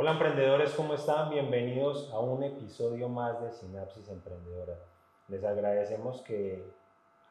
[0.00, 1.28] Hola emprendedores, ¿cómo están?
[1.28, 4.78] Bienvenidos a un episodio más de Sinapsis Emprendedora.
[5.26, 6.62] Les agradecemos que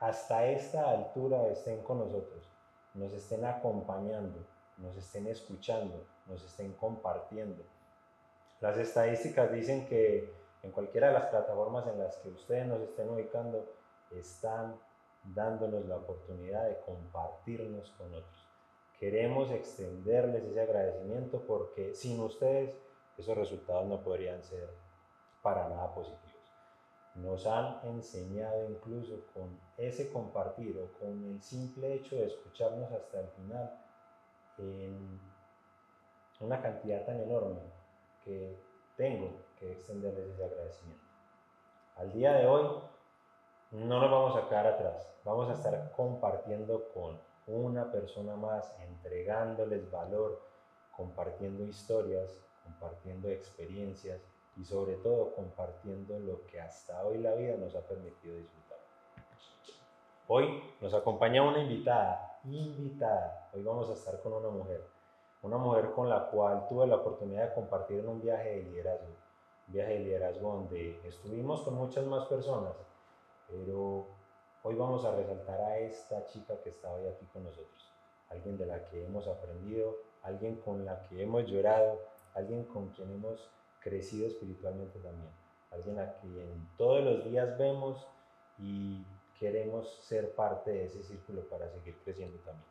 [0.02, 2.44] hasta esta altura estén con nosotros,
[2.94, 4.46] nos estén acompañando,
[4.80, 7.64] nos estén escuchando, nos estén compartiendo.
[8.60, 13.10] Las estadísticas dicen que en cualquiera de las plataformas en las que ustedes nos estén
[13.10, 13.66] ubicando,
[14.12, 14.78] están
[15.24, 18.47] dándonos la oportunidad de compartirnos con otros.
[19.00, 22.76] Queremos extenderles ese agradecimiento porque sin ustedes
[23.18, 24.70] esos resultados no podrían ser
[25.44, 26.34] para nada positivos.
[27.16, 33.22] Nos han enseñado incluso con ese compartir o con el simple hecho de escucharnos hasta
[33.22, 33.80] el final
[34.58, 35.20] en
[36.40, 37.62] una cantidad tan enorme
[38.24, 38.56] que
[38.96, 41.06] tengo que extenderles ese agradecimiento.
[41.96, 42.82] Al día de hoy
[43.72, 49.90] no nos vamos a quedar atrás, vamos a estar compartiendo con una persona más, entregándoles
[49.90, 50.42] valor,
[50.96, 54.22] compartiendo historias, compartiendo experiencias
[54.58, 58.78] y sobre todo compartiendo lo que hasta hoy la vida nos ha permitido disfrutar.
[60.28, 63.50] Hoy nos acompaña una invitada, invitada.
[63.54, 64.84] Hoy vamos a estar con una mujer,
[65.42, 69.08] una mujer con la cual tuve la oportunidad de compartir en un viaje de liderazgo,
[69.68, 72.74] un viaje de liderazgo donde estuvimos con muchas más personas,
[73.48, 74.17] pero
[74.70, 77.90] Hoy vamos a resaltar a esta chica que está hoy aquí con nosotros,
[78.30, 82.02] alguien de la que hemos aprendido, alguien con la que hemos llorado,
[82.34, 85.32] alguien con quien hemos crecido espiritualmente también,
[85.72, 88.06] alguien a quien todos los días vemos
[88.60, 89.06] y
[89.40, 92.68] queremos ser parte de ese círculo para seguir creciendo también.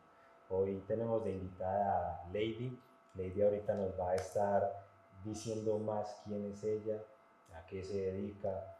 [0.50, 2.78] Hoy tenemos de invitada a Lady.
[3.14, 4.84] Lady ahorita nos va a estar
[5.24, 7.02] diciendo más quién es ella,
[7.55, 8.77] a qué se dedica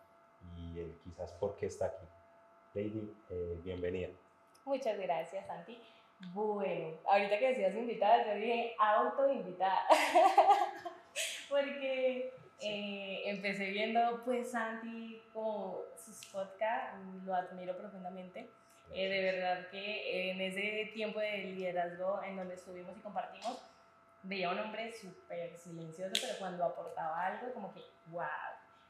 [0.55, 2.06] y el, quizás por qué está aquí.
[2.77, 4.08] Lady, eh, bienvenida.
[4.66, 5.78] Muchas gracias, Santi.
[6.34, 9.80] Bueno, ahorita que decías invitada, yo dije autoinvitada.
[11.48, 18.50] Porque eh, empecé viendo, pues, Santi, como sus podcasts, lo admiro profundamente.
[18.92, 23.59] Eh, de verdad que en ese tiempo de liderazgo en donde estuvimos y compartimos,
[24.22, 28.26] veía un hombre súper silencioso, pero cuando aportaba algo, como que, wow.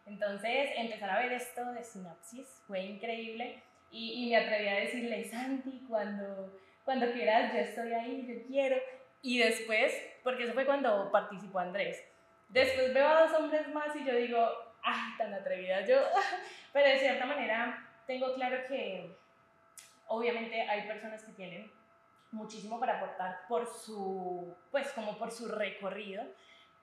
[0.06, 5.84] Entonces, empezar a ver esto de sinapsis fue increíble y, me atreví a decirle, Santi,
[5.88, 8.76] cuando, cuando quieras, yo estoy ahí, yo quiero.
[9.22, 9.92] Y después,
[10.22, 12.02] porque eso fue cuando participó Andrés,
[12.48, 14.46] después veo a dos hombres más y yo digo,
[14.82, 15.98] ay, tan atrevida yo.
[16.72, 19.16] Pero de cierta manera tengo claro que
[20.08, 21.70] obviamente hay personas que tienen
[22.30, 26.24] muchísimo para aportar por su, pues como por su recorrido,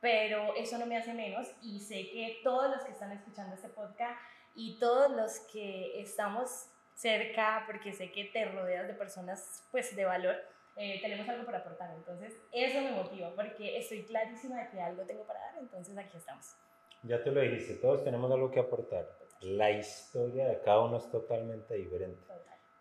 [0.02, 3.70] pero eso no me hace menos y sé que todos los que están escuchando este
[3.70, 4.20] podcast
[4.56, 10.06] y todos los que estamos cerca, porque sé que te rodeas de personas pues de
[10.06, 10.36] valor,
[10.76, 11.94] eh, tenemos algo para aportar.
[11.96, 16.18] Entonces, eso me motiva, porque estoy clarísima de que algo tengo para dar, entonces aquí
[16.18, 16.56] estamos.
[17.04, 19.08] Ya te lo dijiste, todos tenemos algo que aportar.
[19.42, 22.22] La historia de cada uno es totalmente diferente.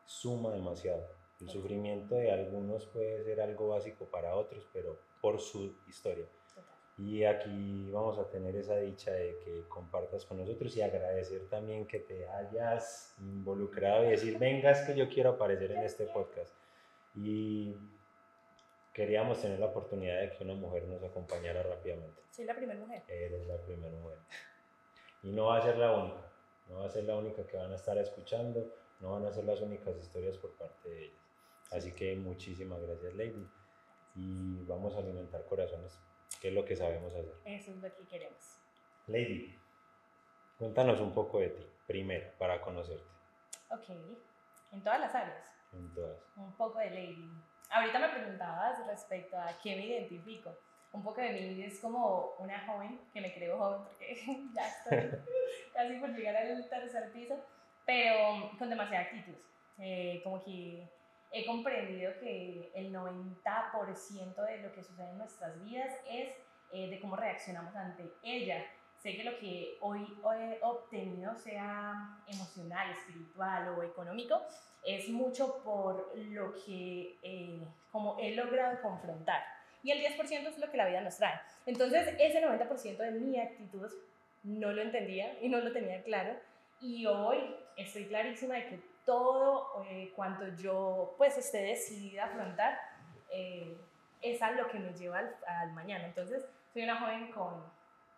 [0.05, 1.05] Suma demasiado.
[1.41, 6.27] El sufrimiento de algunos puede ser algo básico para otros, pero por su historia.
[6.99, 11.87] Y aquí vamos a tener esa dicha de que compartas con nosotros y agradecer también
[11.87, 16.55] que te hayas involucrado y decir, vengas que yo quiero aparecer en este podcast.
[17.15, 17.75] Y
[18.93, 22.21] queríamos tener la oportunidad de que una mujer nos acompañara rápidamente.
[22.31, 23.03] Soy la primera mujer.
[23.09, 24.19] Eres la primera mujer.
[25.23, 26.31] Y no va a ser la única,
[26.69, 29.45] no va a ser la única que van a estar escuchando, no van a ser
[29.45, 31.23] las únicas historias por parte de ellas.
[31.71, 33.49] Así que muchísimas gracias, Lady.
[34.15, 35.99] Y vamos a alimentar corazones
[36.43, 37.33] ¿Qué es lo que sabemos hacer?
[37.45, 38.59] Eso es lo que queremos.
[39.07, 39.57] Lady,
[40.59, 43.07] cuéntanos un poco de ti, primero, para conocerte.
[43.71, 43.89] Ok,
[44.73, 45.55] en todas las áreas.
[45.73, 46.19] En todas.
[46.35, 47.31] Un poco de Lady.
[47.71, 50.53] Ahorita me preguntabas respecto a qué me identifico.
[50.93, 54.21] Un poco de mí es como una joven, que me creo joven porque
[54.53, 55.21] ya estoy
[55.73, 57.37] casi por llegar al tercer piso,
[57.87, 59.37] pero con demasiada actitud.
[59.79, 60.89] Eh, como que
[61.33, 66.29] he comprendido que el 90% de lo que sucede en nuestras vidas es
[66.73, 68.65] eh, de cómo reaccionamos ante ella.
[68.99, 70.07] Sé que lo que hoy
[70.39, 74.41] he obtenido, sea emocional, espiritual o económico,
[74.85, 79.43] es mucho por lo que eh, como he logrado confrontar.
[79.83, 81.41] Y el 10% es lo que la vida nos trae.
[81.67, 83.91] Entonces, ese 90% de mi actitud
[84.45, 86.37] no lo entendía y no lo tenía claro.
[86.81, 87.39] Y hoy
[87.77, 92.79] estoy clarísima de que todo eh, cuanto yo pues esté decidida a afrontar
[93.31, 93.77] eh,
[94.21, 96.07] es a lo que me lleva al, mañana.
[96.07, 97.65] Entonces, soy una joven con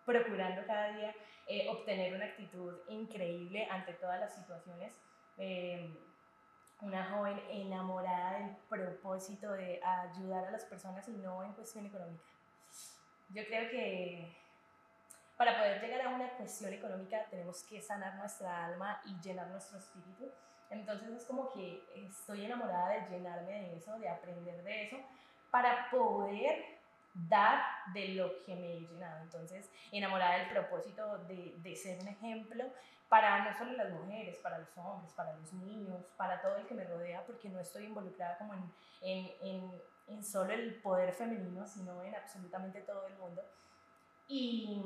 [0.05, 1.15] procurando cada día
[1.47, 4.93] eh, obtener una actitud increíble ante todas las situaciones.
[6.81, 12.23] una joven enamorada del propósito de ayudar a las personas y no en cuestión económica.
[13.29, 14.35] yo creo que
[15.37, 19.77] para poder llegar a una cuestión económica tenemos que sanar nuestra alma y llenar nuestro
[19.79, 20.31] espíritu.
[20.69, 24.97] Entonces es como que estoy enamorada de llenarme de eso, de aprender de eso,
[25.51, 26.75] para poder
[27.13, 27.61] dar
[27.93, 29.23] de lo que me he llenado.
[29.23, 32.65] Entonces, enamorada del propósito de, ser un ejemplo
[33.07, 36.73] para no solo las mujeres, para los hombres, para los niños, para todo el que
[36.73, 38.53] me rodea, porque no estoy involucrada como
[39.01, 43.43] en, solo el poder femenino, sino en absolutamente todo el mundo.
[44.27, 44.81] Y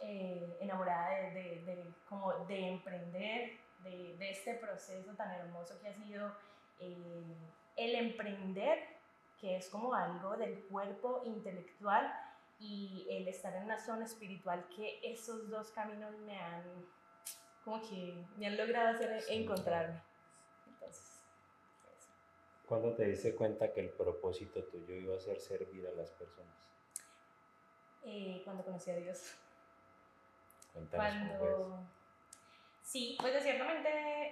[0.00, 6.32] eh, enamorada de emprender, de, de, este proceso tan hermoso que ha sido
[6.80, 7.36] eh,
[7.76, 8.78] el emprender
[9.40, 12.12] que es como algo del cuerpo intelectual
[12.58, 16.64] y el estar en una zona espiritual, que esos dos caminos me han,
[17.64, 20.02] como que me han logrado hacer encontrarme.
[20.66, 21.22] Entonces,
[22.66, 26.54] ¿Cuándo te diste cuenta que el propósito tuyo iba a ser servir a las personas?
[28.04, 29.34] Eh, cuando conocí a Dios.
[30.72, 31.97] Cuéntanos Cuando...
[32.88, 33.90] Sí, pues ciertamente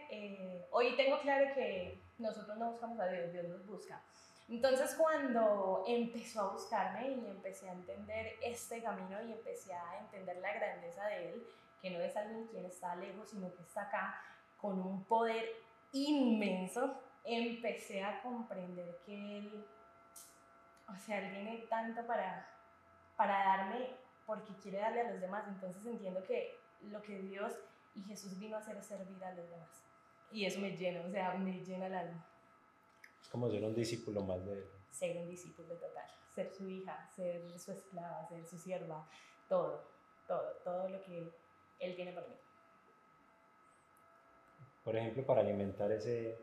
[0.09, 4.03] eh, hoy tengo claro que nosotros no buscamos a Dios, Dios nos busca.
[4.49, 10.39] Entonces cuando empezó a buscarme y empecé a entender este camino y empecé a entender
[10.39, 11.47] la grandeza de Él,
[11.83, 14.23] que no es alguien quien está lejos, sino que está acá
[14.57, 15.45] con un poder
[15.93, 19.67] inmenso, empecé a comprender que Él,
[20.89, 22.49] o sea, Él viene tanto para,
[23.19, 23.91] para darme
[24.25, 25.45] porque quiere darle a los demás.
[25.47, 26.59] Entonces entiendo que
[26.91, 27.53] lo que Dios
[27.97, 29.83] y Jesús vino a hacer servir a los demás.
[30.31, 32.27] Y eso me llena, o sea, me llena el alma.
[33.23, 34.65] Es como ser un discípulo más de él.
[34.91, 39.07] Ser un discípulo total, ser su hija, ser su esclava, ser su sierva,
[39.49, 39.85] todo,
[40.27, 41.31] todo, todo lo que
[41.81, 42.35] él tiene para mí.
[44.85, 46.39] Por ejemplo, para alimentar ese,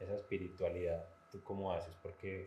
[0.00, 1.94] esa espiritualidad, ¿tú cómo haces?
[2.02, 2.44] Porque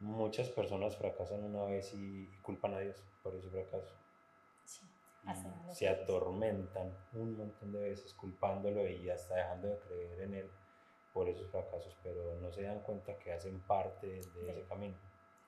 [0.00, 3.94] muchas personas fracasan una vez y, culpan a Dios por ese fracaso.
[5.32, 10.50] Sí, se atormentan un montón de veces culpándolo y hasta dejando de creer en él
[11.12, 14.96] por esos fracasos, pero no se dan cuenta que hacen parte de, de ese camino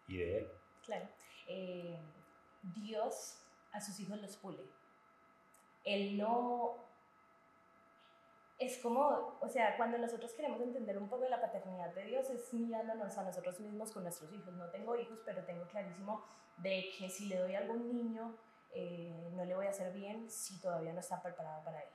[0.07, 0.53] y de él.
[0.85, 1.09] Claro.
[1.49, 1.99] Eh,
[2.63, 3.43] Dios
[3.73, 4.63] a sus hijos los pule.
[5.85, 6.85] Él no...
[8.59, 12.31] Es como, o sea, cuando nosotros queremos entender un poco de la paternidad de Dios,
[12.31, 14.55] es mirándonos a nosotros mismos con nuestros hijos.
[14.55, 16.25] No tengo hijos, pero tengo clarísimo
[16.57, 18.35] de que si le doy a algún niño,
[18.77, 21.89] eh, no le voy a hacer bien si todavía no está preparado para él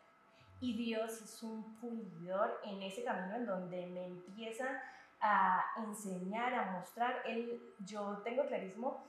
[0.61, 4.81] y Dios es un pulidor en ese camino en donde me empieza
[5.19, 7.23] a enseñar, a mostrar.
[7.25, 9.03] Él, yo tengo clarísimo,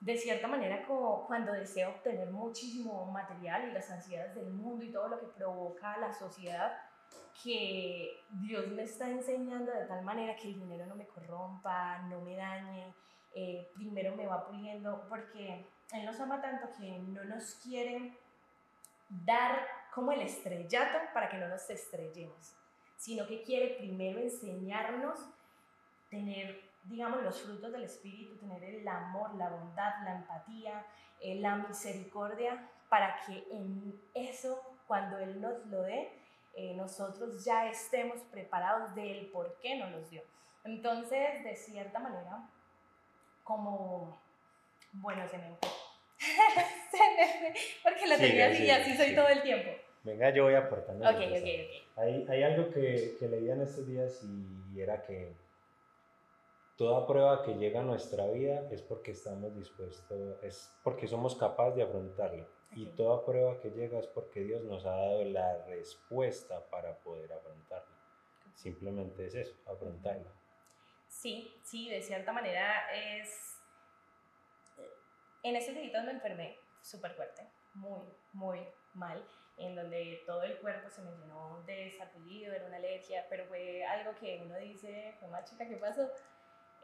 [0.00, 4.92] de cierta manera, como cuando deseo obtener muchísimo material y las ansiedades del mundo y
[4.92, 6.78] todo lo que provoca la sociedad,
[7.42, 12.20] que Dios me está enseñando de tal manera que el dinero no me corrompa, no
[12.20, 12.94] me dañe,
[13.34, 18.16] eh, primero me va puliendo, porque Él nos ama tanto que no nos quiere
[19.08, 22.54] dar como el estrellato para que no nos estrellemos,
[22.96, 25.18] sino que quiere primero enseñarnos
[26.10, 30.84] tener, digamos, los frutos del Espíritu, tener el amor, la bondad, la empatía,
[31.20, 36.12] eh, la misericordia, para que en eso, cuando Él nos lo dé,
[36.54, 40.22] eh, nosotros ya estemos preparados del por qué nos los dio.
[40.64, 42.48] Entonces, de cierta manera,
[43.44, 44.20] como,
[44.92, 45.56] bueno, se me
[47.82, 49.70] porque la tenía así y así soy todo el tiempo.
[50.02, 51.08] Venga, yo voy aportando.
[51.08, 51.98] Ok, ok, ok.
[51.98, 55.32] Hay, hay algo que, que leía en estos días y era que
[56.76, 61.76] toda prueba que llega a nuestra vida es porque estamos dispuestos, es porque somos capaces
[61.76, 62.46] de afrontarla.
[62.72, 67.32] Y toda prueba que llega es porque Dios nos ha dado la respuesta para poder
[67.32, 67.96] afrontarla.
[68.54, 70.30] Simplemente es eso, afrontarla.
[71.08, 73.47] Sí, sí, de cierta manera es...
[75.42, 78.02] En ese días me enfermé súper fuerte, muy,
[78.32, 78.60] muy
[78.94, 79.24] mal
[79.58, 83.84] en donde todo el cuerpo se me llenó de sarpullido, era una alergia, pero fue
[83.84, 86.08] algo que uno dice, más chica, ¿qué pasó?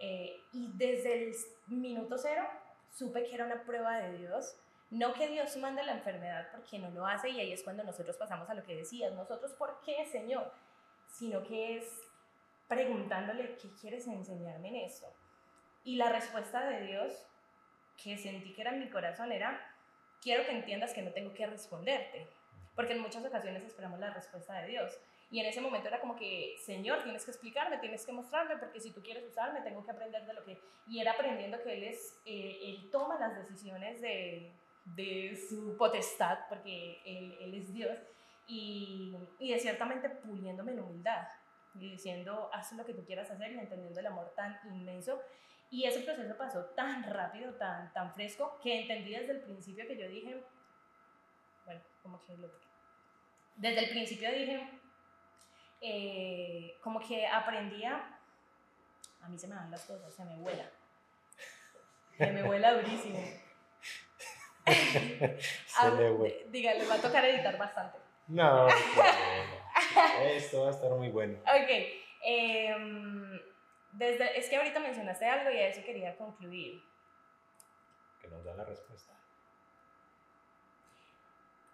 [0.00, 1.34] Eh, y desde el
[1.68, 2.42] minuto cero
[2.90, 4.56] supe que era una prueba de Dios,
[4.90, 8.16] no que Dios manda la enfermedad porque no lo hace y ahí es cuando nosotros
[8.16, 10.52] pasamos a lo que decías, nosotros, ¿por qué, Señor?
[11.06, 12.00] Sino que es
[12.68, 15.06] preguntándole, ¿qué quieres enseñarme en esto?
[15.84, 17.26] Y la respuesta de Dios,
[18.02, 19.60] que sentí que era en mi corazón, era,
[20.20, 22.26] quiero que entiendas que no tengo que responderte,
[22.74, 24.98] porque en muchas ocasiones esperamos la respuesta de Dios.
[25.30, 28.80] Y en ese momento era como que, Señor, tienes que explicarme, tienes que mostrarme, porque
[28.80, 30.60] si tú quieres usarme, tengo que aprender de lo que...
[30.86, 34.52] Y era aprendiendo que Él, es, eh, él toma las decisiones de,
[34.84, 37.98] de su potestad, porque él, él es Dios,
[38.46, 41.26] y, y de ciertamente puliéndome en humildad,
[41.74, 45.20] y diciendo, haz lo que tú quieras hacer y entendiendo el amor tan inmenso
[45.74, 49.96] Y ese proceso pasó tan rápido, tan, tan fresco, que entendí desde el principio que
[49.96, 50.40] yo dije,
[51.64, 52.48] bueno, como que lo
[53.56, 54.70] Desde el principio dije,
[55.80, 58.20] eh, como que aprendía,
[59.20, 60.70] a mí se me dan las cosas, se me vuela.
[62.18, 63.18] Se me vuela durísimo.
[64.66, 66.34] se le vuela.
[66.50, 67.98] Diga, le va a tocar editar bastante.
[68.28, 68.68] No,
[70.22, 71.36] esto va a estar muy bueno.
[71.40, 71.70] Ok.
[72.22, 73.53] Em,
[73.94, 76.82] desde, es que ahorita mencionaste algo y a eso quería concluir.
[78.20, 79.14] Que nos da la respuesta.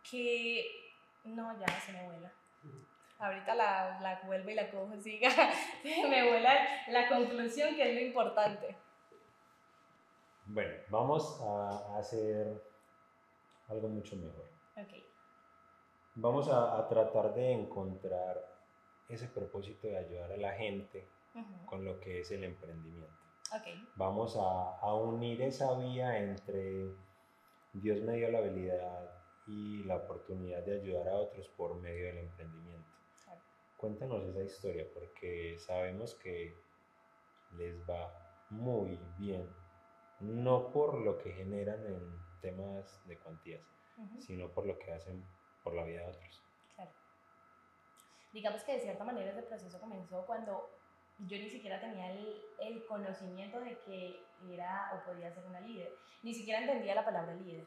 [0.09, 0.93] Que
[1.25, 2.31] no, ya se me vuela.
[3.19, 5.31] Ahorita la, la vuelvo y la cojo, siga.
[5.85, 8.77] me vuela la conclusión que es lo importante.
[10.45, 12.63] Bueno, vamos a hacer
[13.69, 14.47] algo mucho mejor.
[14.77, 15.03] Ok.
[16.17, 18.47] Vamos a, a tratar de encontrar
[19.09, 21.09] ese propósito de ayudar a la gente
[21.67, 23.17] con lo que es el emprendimiento.
[23.61, 23.89] Okay.
[23.97, 26.95] Vamos a, a, unir esa vía entre
[27.73, 29.11] Dios me dio la habilidad
[29.47, 32.89] y la oportunidad de ayudar a otros por medio del emprendimiento.
[33.77, 36.55] Cuéntanos esa historia porque sabemos que
[37.57, 38.13] les va
[38.51, 39.49] muy bien,
[40.19, 43.63] no por lo que generan en temas de cuantías,
[44.19, 45.25] sino por lo que hacen
[45.63, 46.43] por la vida de otros.
[46.75, 46.91] Claro.
[48.33, 50.80] Digamos que de cierta manera ese proceso comenzó cuando
[51.27, 55.93] yo ni siquiera tenía el, el, conocimiento de que era o podía ser una líder.
[56.23, 57.67] Ni siquiera entendía la palabra líder.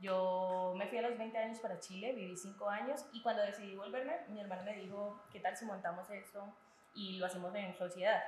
[0.00, 3.76] Yo me fui a los 20 años para Chile, viví 5 años y cuando decidí
[3.76, 6.54] volverme, mi hermano me dijo, ¿qué tal si montamos esto
[6.94, 8.22] y lo hacemos en sociedad?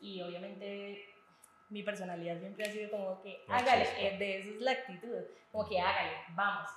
[0.00, 1.08] Y obviamente
[1.70, 5.68] mi personalidad siempre ha sido como que, hágale, eh, de eso es la actitud, como
[5.68, 6.68] que hágale, vamos.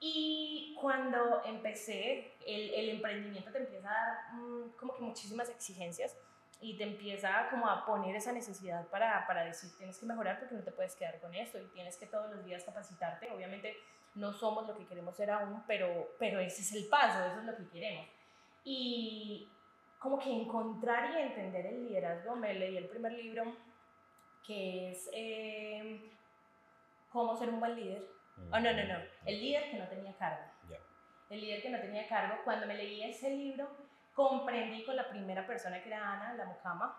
[0.00, 6.16] Y cuando empecé, el, el emprendimiento te empieza a dar mm, como que muchísimas exigencias
[6.60, 10.54] y te empieza como a poner esa necesidad para, para decir tienes que mejorar porque
[10.54, 13.30] no te puedes quedar con esto y tienes que todos los días capacitarte.
[13.32, 13.76] Obviamente
[14.14, 17.44] no somos lo que queremos ser aún, pero, pero ese es el paso, eso es
[17.44, 18.06] lo que queremos.
[18.64, 19.48] Y
[19.98, 23.56] como que encontrar y entender el liderazgo, me leí el primer libro
[24.46, 26.10] que es eh,
[27.10, 28.02] Cómo ser un buen líder.
[28.50, 30.42] Oh, no, no, no, el líder que no tenía cargo.
[31.30, 33.68] El líder que no tenía cargo, cuando me leí ese libro,
[34.14, 36.98] comprendí con la primera persona que era Ana, la mucama,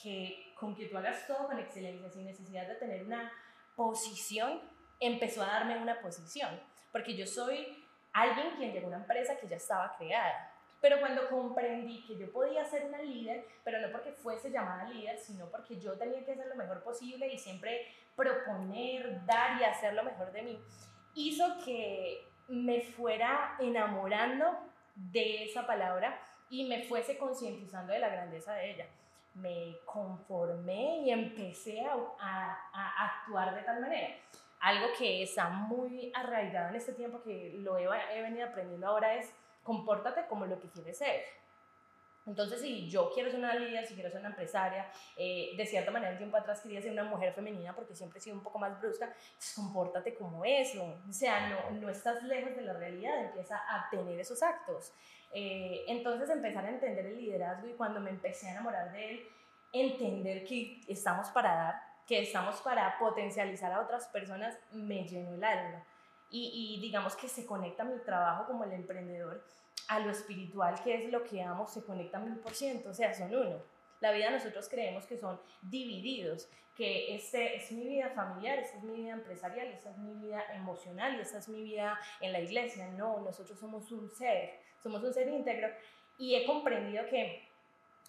[0.00, 3.30] que con que tú hagas todo con excelencia, sin necesidad de tener una
[3.76, 4.60] posición,
[5.00, 6.60] empezó a darme una posición.
[6.92, 10.52] Porque yo soy alguien quien llegó a una empresa que ya estaba creada.
[10.80, 15.18] Pero cuando comprendí que yo podía ser una líder, pero no porque fuese llamada líder,
[15.18, 19.94] sino porque yo tenía que hacer lo mejor posible y siempre proponer, dar y hacer
[19.94, 20.62] lo mejor de mí,
[21.14, 24.58] hizo que me fuera enamorando
[24.94, 26.20] de esa palabra
[26.50, 28.86] y me fuese concientizando de la grandeza de ella.
[29.34, 34.14] Me conformé y empecé a, a, actuar de tal manera.
[34.60, 37.86] Algo que está muy arraigado en este tiempo que lo he,
[38.16, 39.32] he venido aprendiendo ahora es
[39.62, 41.24] compórtate como lo que quieres ser.
[42.26, 45.90] Entonces, si yo quiero ser una líder, si quiero ser una empresaria, eh, de cierta
[45.90, 48.58] manera, el tiempo atrás quería ser una mujer femenina porque siempre he sido un poco
[48.58, 51.02] más brusca, pues compórtate como eso.
[51.08, 54.92] O sea, no, no estás lejos de la realidad, empieza a tener esos actos.
[55.36, 59.28] Eh, entonces empezar a entender el liderazgo y cuando me empecé a enamorar de él,
[59.72, 65.42] entender que estamos para dar, que estamos para potencializar a otras personas, me llenó el
[65.42, 65.84] alma.
[66.30, 69.44] Y, digamos que se conecta mi trabajo como el emprendedor
[69.86, 73.14] a lo espiritual, que es lo que amo, se conecta mil por ciento, o sea,
[73.14, 73.62] son uno.
[74.04, 76.46] La vida nosotros creemos que son divididos,
[76.76, 80.44] que este es mi vida familiar, esta es mi vida empresarial, esta es mi vida
[80.52, 82.86] emocional y esta es mi vida en la iglesia.
[82.88, 85.68] No, nosotros somos un ser somos un ser íntegro
[86.18, 87.48] y he comprendido que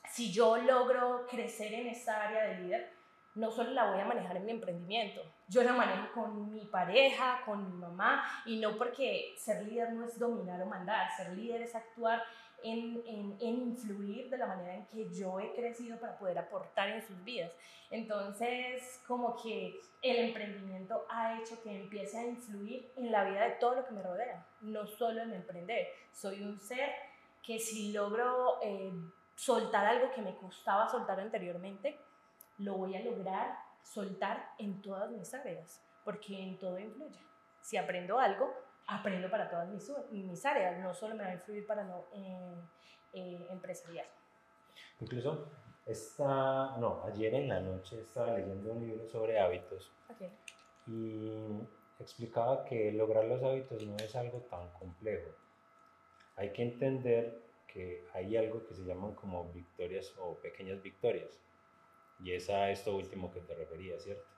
[0.09, 2.91] si yo logro crecer en esta área de líder,
[3.35, 7.41] no solo la voy a manejar en mi emprendimiento, yo la manejo con mi pareja,
[7.45, 11.61] con mi mamá, y no porque ser líder no es dominar o mandar, ser líder
[11.61, 12.21] es actuar
[12.65, 17.23] en, influir de la manera en que yo he crecido para poder aportar en sus
[17.23, 17.51] vidas.
[17.91, 23.51] Entonces, como que el emprendimiento ha hecho que empiece a influir en la vida de
[23.51, 25.87] todo lo que me rodea, no solo en emprender.
[26.11, 26.89] Soy un ser
[27.43, 28.91] que si logro eh,
[29.35, 31.99] soltar algo que me costaba soltar anteriormente,
[32.57, 37.19] lo voy a lograr soltar en todas mis áreas, porque en todo influye.
[37.61, 38.51] Si aprendo algo,
[38.87, 42.55] aprendo para todas mis, mis áreas, no solo me va a influir para lo eh,
[43.13, 44.07] eh, empresarial.
[44.99, 45.47] Incluso,
[45.85, 50.31] esta, no, ayer en la noche estaba leyendo un libro sobre hábitos okay.
[50.87, 51.43] y
[51.99, 55.29] explicaba que lograr los hábitos no es algo tan complejo.
[56.35, 61.39] Hay que entender que hay algo que se llaman como victorias o pequeñas victorias.
[62.19, 64.34] Y es a esto último que te refería, ¿cierto?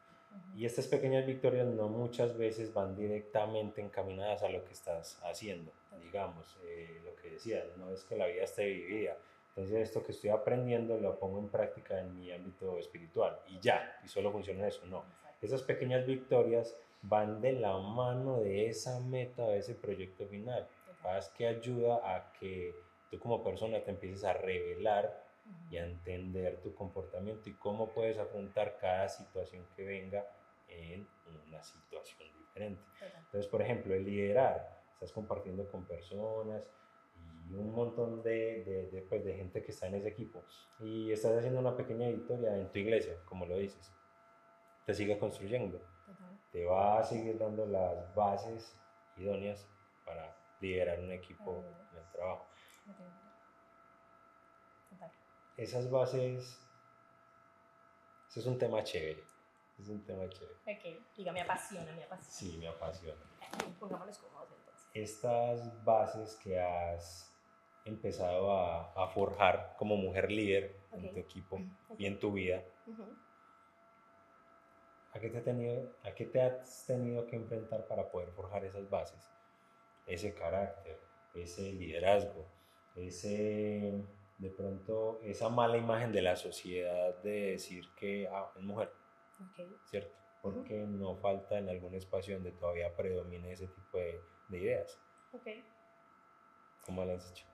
[0.55, 5.71] Y estas pequeñas victorias no muchas veces van directamente encaminadas a lo que estás haciendo,
[6.01, 9.17] digamos, eh, lo que decías, no es que la vida esté vivida.
[9.49, 13.99] Entonces esto que estoy aprendiendo lo pongo en práctica en mi ámbito espiritual y ya,
[14.03, 15.03] y solo funciona eso, no.
[15.41, 20.67] Esas pequeñas victorias van de la mano de esa meta, de ese proyecto final.
[21.03, 22.73] Paz que ayuda a que
[23.09, 25.26] tú como persona te empieces a revelar
[25.69, 30.25] y a entender tu comportamiento y cómo puedes afrontar cada situación que venga
[30.67, 31.07] en
[31.47, 32.83] una situación diferente.
[33.25, 36.63] Entonces, por ejemplo, el liderar, estás compartiendo con personas
[37.49, 40.43] y un montón de, de, pues, de gente que está en ese equipo
[40.79, 43.93] y estás haciendo una pequeña victoria en tu iglesia, como lo dices,
[44.85, 45.81] te sigue construyendo,
[46.51, 48.77] te va a seguir dando las bases
[49.17, 49.67] idóneas
[50.05, 52.47] para liderar un equipo en el trabajo
[55.57, 56.59] esas bases,
[58.29, 59.23] eso es un tema chévere.
[59.79, 60.55] Es un tema chévere.
[60.65, 62.31] Ok, diga, me apasiona, me apasiona.
[62.31, 63.21] Sí, me apasiona.
[63.79, 64.89] Pongámonos cómodos entonces.
[64.93, 67.31] Estas bases que has
[67.85, 71.59] empezado a, a forjar como mujer líder en tu equipo
[71.97, 72.63] y en tu vida,
[75.13, 78.89] ¿a, qué te tenido, ¿a qué te has tenido que enfrentar para poder forjar esas
[78.89, 79.31] bases?
[80.05, 80.99] Ese carácter,
[81.33, 82.45] ese liderazgo,
[82.95, 84.03] ese
[84.37, 88.91] de pronto esa mala imagen de la sociedad de decir que ah, es mujer,
[89.85, 90.15] ¿cierto?
[90.41, 94.99] Porque no falta en algún espacio donde todavía predomine ese tipo de, ideas.
[95.33, 95.47] Ok.
[96.85, 97.45] ¿Cómo lo has hecho?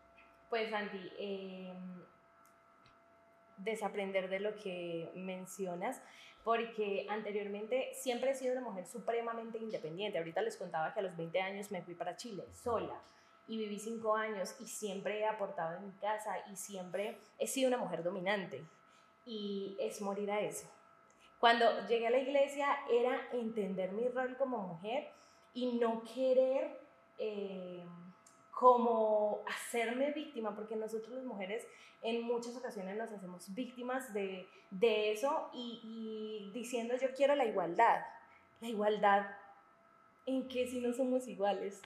[0.49, 2.03] Pues Andy, em,
[3.57, 6.03] desaprender de lo que mencionas,
[6.43, 10.17] porque anteriormente siempre he sido una mujer supremamente independiente.
[10.17, 13.01] Ahorita les contaba que a los 20 años me fui para Chile sola
[13.47, 17.67] y viví cinco años y siempre he aportado en mi casa y siempre he sido
[17.67, 18.63] una mujer dominante
[19.25, 20.67] y es morir a eso.
[21.39, 25.09] Cuando llegué a la iglesia era entender mi rol como mujer
[25.53, 26.79] y no querer
[27.17, 27.83] eh,
[28.51, 31.67] como hacerme víctima, porque nosotros las mujeres
[32.01, 37.45] en muchas ocasiones nos hacemos víctimas de, de eso y, y diciendo yo quiero la
[37.45, 38.05] igualdad.
[38.61, 39.25] La igualdad
[40.25, 41.81] en que si no somos iguales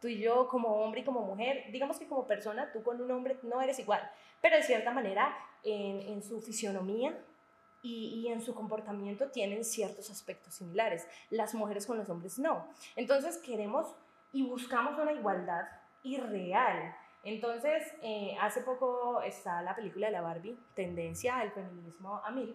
[0.00, 3.10] tú y yo como hombre y como mujer, digamos que como persona, tú con un
[3.10, 4.10] hombre no eres igual,
[4.40, 7.16] pero de cierta manera en, su fisionomía
[7.82, 11.06] y, y, en su comportamiento tienen ciertos aspectos similares.
[11.30, 12.66] Las mujeres con los hombres no.
[12.96, 13.94] Entonces queremos
[14.32, 15.66] y buscamos una igualdad
[16.02, 16.94] irreal.
[17.22, 22.54] Entonces, eh, hace poco está la película de la Barbie, Tendencia al Feminismo a Mil,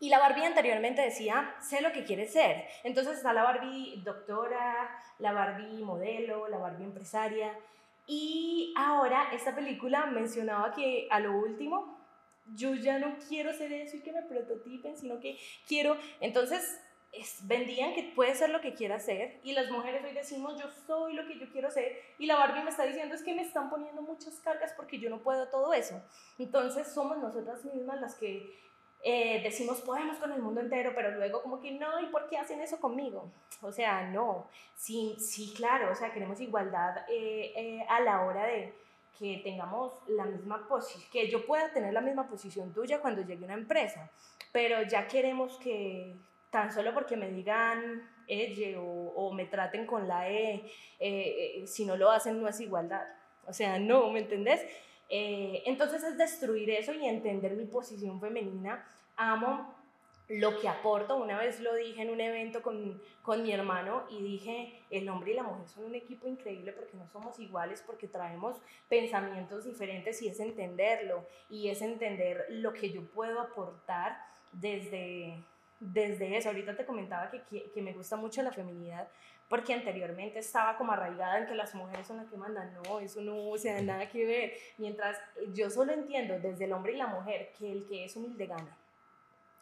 [0.00, 2.64] y la Barbie anteriormente decía, sé lo que quiere ser.
[2.84, 7.58] Entonces está la Barbie doctora, la Barbie modelo, la Barbie empresaria.
[8.06, 11.98] Y ahora esta película mencionaba que a lo último,
[12.54, 15.96] yo ya no quiero ser eso y que me prototipen, sino que quiero...
[16.20, 16.80] Entonces
[17.44, 21.14] vendían que puede ser lo que quiera ser y las mujeres hoy decimos yo soy
[21.14, 23.70] lo que yo quiero ser y la Barbie me está diciendo es que me están
[23.70, 26.00] poniendo muchas cargas porque yo no puedo todo eso.
[26.38, 28.54] Entonces somos nosotras mismas las que
[29.02, 32.36] eh, decimos podemos con el mundo entero, pero luego como que no, ¿y por qué
[32.36, 33.30] hacen eso conmigo?
[33.62, 38.44] O sea, no, sí, sí claro, o sea, queremos igualdad eh, eh, a la hora
[38.46, 38.74] de
[39.18, 43.44] que tengamos la misma posición, que yo pueda tener la misma posición tuya cuando llegue
[43.44, 44.10] una empresa,
[44.52, 46.14] pero ya queremos que
[46.50, 50.72] tan solo porque me digan ella o, o, me traten con la E,
[51.66, 53.06] si no lo hacen no es igualdad.
[53.46, 54.60] O sea, no, ¿me entendés?
[55.08, 58.86] Eh, entonces es destruir eso y entender mi posición femenina.
[59.16, 59.74] Amo
[60.28, 61.16] lo que aporto.
[61.16, 65.32] Una vez lo dije en un evento con, con, mi hermano y dije, el hombre
[65.32, 68.56] y la mujer son un equipo increíble porque no somos iguales, porque traemos
[68.88, 74.18] pensamientos diferentes y es entenderlo y es entender lo que yo puedo aportar
[74.52, 75.42] desde,
[75.80, 76.48] desde eso.
[76.48, 79.08] Ahorita te comentaba que, que, me gusta mucho la feminidad
[79.48, 83.22] porque anteriormente estaba como arraigada en que las mujeres son las que mandan, no, eso
[83.22, 85.16] no, o sea, nada que ver, mientras
[85.54, 88.76] yo solo entiendo desde el hombre y la mujer que el que es humilde gana,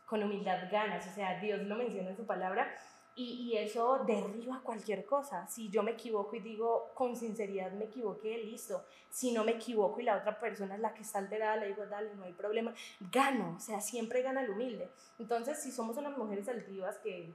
[0.04, 2.76] con humildad ganas, o sea, Dios lo menciona en su palabra,
[3.18, 5.46] y, eso derriba cualquier cosa.
[5.48, 8.84] Si yo me equivoco y digo con sinceridad me equivoqué, listo.
[9.08, 11.86] Si no me equivoco y la otra persona es la que está alterada, le digo,
[11.86, 12.74] dale, no hay problema.
[13.10, 14.90] Gano, o sea, siempre gana el humilde.
[15.18, 17.32] Entonces, si somos unas mujeres altivas que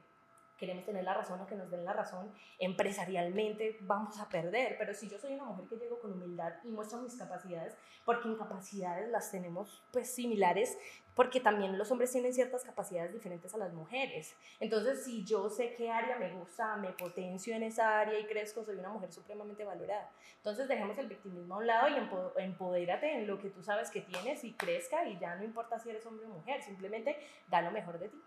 [0.62, 4.76] queremos tener la razón o que nos den la razón, empresarialmente vamos a perder.
[4.78, 8.28] Pero si yo soy una mujer que llego con humildad y muestro mis capacidades, porque
[8.28, 10.78] en capacidades las tenemos pues similares,
[11.16, 14.36] porque también los hombres tienen ciertas capacidades diferentes a las mujeres.
[14.60, 18.64] Entonces, si yo sé qué área me gusta, me potencio en esa área y crezco,
[18.64, 20.12] soy una mujer supremamente valorada.
[20.38, 24.02] Entonces, dejemos el victimismo a un lado y empodérate en lo que tú sabes que
[24.02, 27.18] tienes y crezca y ya no importa si eres hombre o mujer, simplemente
[27.50, 28.22] da lo mejor de ti.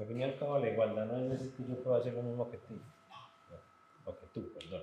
[0.00, 2.22] Al fin y al cabo, la igualdad no es decir que yo pueda hacer lo
[2.22, 2.74] mismo que tú.
[4.06, 4.82] o que tú, perdón.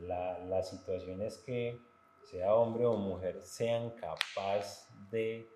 [0.00, 1.78] La, la situación es que
[2.24, 5.48] sea hombre o mujer, sean capaces de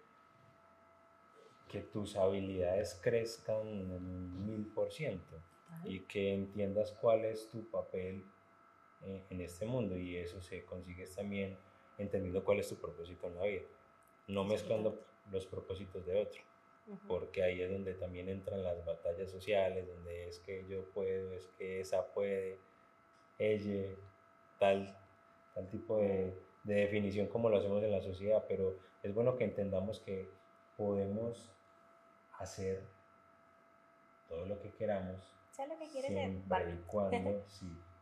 [1.68, 5.42] que tus habilidades crezcan en un mil por ciento
[5.85, 8.25] y que entiendas cuál es tu papel
[9.03, 11.59] eh, en este mundo y eso se consigue también
[11.98, 13.62] entendiendo cuál es tu propósito en la vida,
[14.29, 16.42] no mezclando los propósitos de otro
[17.07, 21.47] porque ahí es donde también entran las batallas sociales, donde es que yo puedo, es
[21.59, 22.59] que esa puede,
[23.38, 23.95] ella,
[24.59, 24.97] tal,
[25.55, 29.45] tal tipo de, de definición como lo hacemos en la sociedad, pero es bueno que
[29.45, 30.29] entendamos que
[30.77, 31.53] podemos
[32.38, 32.83] hacer
[34.29, 35.35] todo lo que queramos,
[35.68, 37.45] lo que siempre y cuando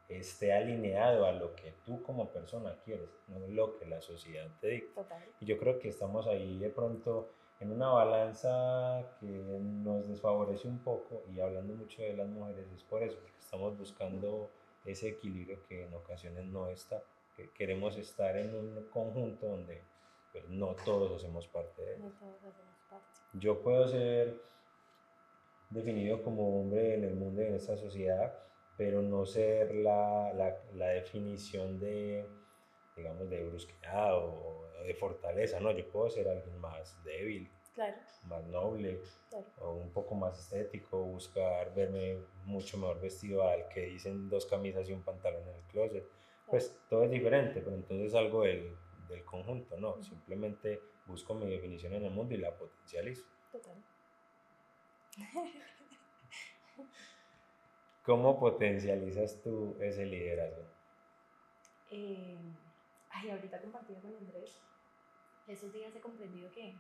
[0.08, 4.68] esté alineado a lo que tú como persona quieres, no lo que la sociedad te
[4.68, 5.06] dicta.
[5.40, 10.78] Y yo creo que estamos ahí de pronto en una balanza que nos desfavorece un
[10.78, 14.50] poco y hablando mucho de las mujeres es por eso, porque estamos buscando
[14.84, 17.02] ese equilibrio que en ocasiones no está,
[17.36, 19.82] que queremos estar en un conjunto donde
[20.32, 22.02] pues, no todos hacemos parte de él.
[22.02, 23.20] No todos hacemos parte.
[23.34, 24.40] Yo puedo ser
[25.68, 28.32] definido como hombre en el mundo y en esta sociedad,
[28.78, 32.26] pero no ser la, la, la definición de,
[32.96, 37.50] digamos, de brusquedad o de fortaleza, no, yo puedo ser alguien más débil,
[38.24, 39.00] más noble,
[39.58, 44.88] o un poco más estético, buscar verme mucho mejor vestido al que dicen dos camisas
[44.88, 46.04] y un pantalón en el closet.
[46.46, 48.76] Pues todo es diferente, pero entonces es algo del,
[49.08, 50.02] del conjunto, ¿no?
[50.02, 53.24] Simplemente busco mi definición en el mundo y la potencializo.
[53.52, 53.76] Total.
[58.02, 60.64] ¿Cómo potencializas tú ese liderazgo?
[61.90, 62.38] Eh,
[63.10, 64.60] ay, ahorita compartí con Andrés
[65.46, 66.74] esos días he comprendido que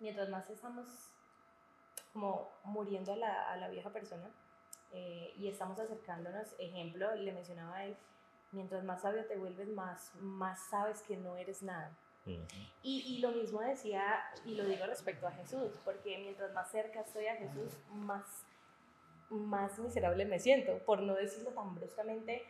[0.00, 0.86] mientras más estamos
[2.12, 4.30] como muriendo a la, a la vieja persona
[4.92, 7.96] eh, y estamos acercándonos, ejemplo, le mencionaba a él,
[8.52, 11.90] mientras más sabio te vuelves, más, más sabes que no eres nada.
[12.24, 12.40] y,
[12.82, 14.02] y, lo mismo decía,
[14.44, 18.46] y lo digo respecto a Jesús, porque mientras más cerca estoy a Jesús, más,
[19.28, 22.42] más miserable me siento, por no decirlo tan bruscamente,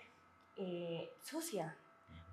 [0.56, 1.76] eh, sucia.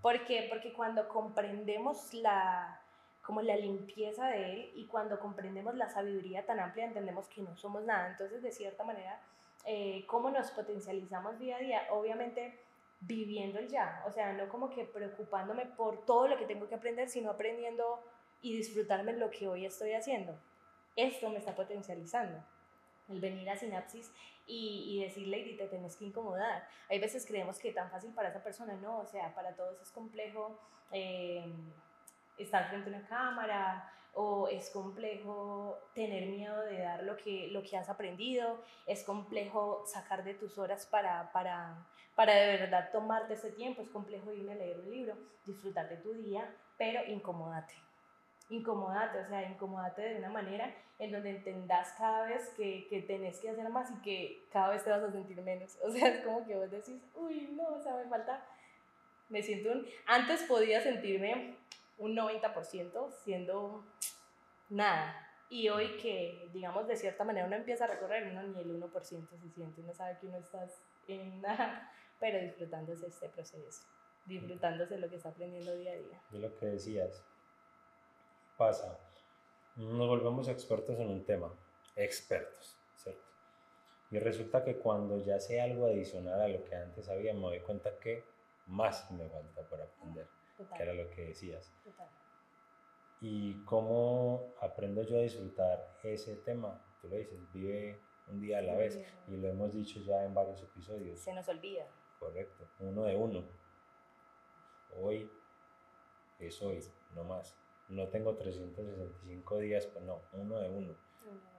[0.03, 0.47] ¿Por qué?
[0.49, 2.82] Porque cuando comprendemos la,
[3.23, 7.55] como la limpieza de Él y cuando comprendemos la sabiduría tan amplia entendemos que no
[7.55, 8.09] somos nada.
[8.09, 9.19] Entonces, de cierta manera,
[9.65, 11.87] eh, ¿cómo nos potencializamos día a día?
[11.91, 12.59] Obviamente
[12.99, 16.75] viviendo el ya, o sea, no como que preocupándome por todo lo que tengo que
[16.75, 18.01] aprender, sino aprendiendo
[18.41, 20.37] y disfrutarme lo que hoy estoy haciendo.
[20.95, 22.43] Esto me está potencializando.
[23.09, 24.11] El venir a Sinapsis
[24.47, 26.67] y, y decirle, y te tenés que incomodar.
[26.89, 29.91] Hay veces creemos que tan fácil para esa persona, no, o sea, para todos es
[29.91, 30.57] complejo.
[30.91, 31.51] Eh,
[32.37, 37.63] estar frente a una cámara o es complejo tener miedo de dar lo que, lo
[37.63, 43.33] que has aprendido, es complejo sacar de tus horas para, para, para de verdad tomarte
[43.33, 47.73] ese tiempo, es complejo irme a leer un libro, disfrutar de tu día, pero incomodate.
[48.49, 53.39] Incomodate, o sea, incomodate de una manera en donde entendas cada vez que, que tenés
[53.39, 55.77] que hacer más y que cada vez te vas a sentir menos.
[55.83, 58.45] O sea, es como que vos decís, uy, no, o sea, me falta,
[59.29, 59.87] me siento un...
[60.05, 61.55] Antes podía sentirme
[61.97, 63.83] un 90% siendo
[64.69, 65.29] nada.
[65.49, 68.91] Y hoy que, digamos, de cierta manera uno empieza a recorrer, uno ni el 1%
[69.01, 70.65] se siente, uno sabe que uno está
[71.07, 73.85] en nada, pero disfrutándose este proceso,
[74.25, 76.21] disfrutándose lo que está aprendiendo día a día.
[76.31, 77.23] Y lo que decías,
[78.57, 78.97] pasa,
[79.75, 81.53] nos volvemos expertos en un tema,
[81.95, 83.21] expertos, ¿cierto?
[84.09, 87.59] Y resulta que cuando ya sé algo adicional a lo que antes sabía, me doy
[87.59, 88.23] cuenta que
[88.65, 91.73] más me falta por aprender que era lo que decías.
[93.21, 96.85] ¿Y cómo aprendo yo a disfrutar ese tema?
[97.01, 98.99] Tú lo dices, vive un día a la vez.
[99.27, 101.19] Y lo hemos dicho ya en varios episodios.
[101.19, 101.87] Se nos olvida.
[102.19, 103.45] Correcto, uno de uno.
[105.01, 105.29] Hoy
[106.39, 106.79] es hoy,
[107.15, 107.57] no más.
[107.89, 110.95] No tengo 365 días, pues no, uno de uno.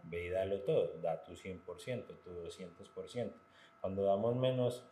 [0.04, 3.32] Ve y dalo todo, da tu 100%, tu 200%.
[3.80, 4.86] Cuando damos menos,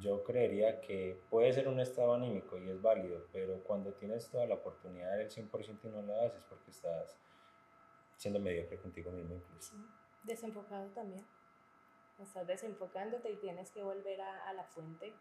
[0.00, 4.46] yo creería que puede ser un estado anímico y es válido, pero cuando tienes toda
[4.46, 7.18] la oportunidad del 100% y no lo haces porque estás
[8.16, 9.74] siendo mediocre contigo mismo incluso.
[10.22, 11.26] Desenfocado también.
[12.20, 15.14] estás desenfocándote y tienes que volver a, a la fuente.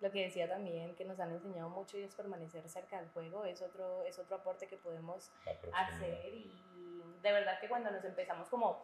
[0.00, 3.44] Lo que decía también, que nos han enseñado mucho y es permanecer cerca del juego,
[3.44, 5.32] es otro, es otro aporte que podemos
[5.72, 6.78] hacer y
[7.20, 8.80] de verdad que cuando nos empezamos como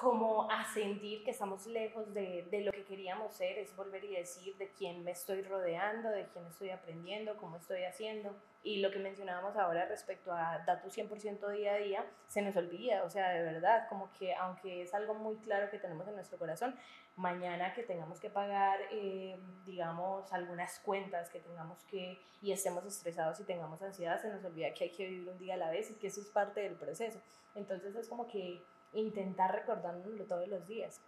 [0.00, 4.14] como a sentir que estamos lejos de, de, lo que queríamos ser, es volver y
[4.14, 8.36] decir de quién me estoy rodeando, de quién estoy aprendiendo, cómo estoy haciendo.
[8.62, 12.54] Y lo que mencionábamos ahora respecto a dar tu 100% día a día, se nos
[12.56, 16.16] olvida, o sea, de verdad, como que aunque es algo muy claro que tenemos en
[16.16, 16.76] nuestro corazón,
[17.16, 23.40] mañana que tengamos que pagar, eh, digamos, algunas cuentas, que tengamos que, y estemos estresados
[23.40, 25.90] y tengamos ansiedad, se nos olvida que hay que vivir un día a la vez
[25.90, 27.18] y que eso es parte del proceso.
[27.54, 28.60] Entonces es como que
[28.92, 31.00] intentar recordándolo todos los días.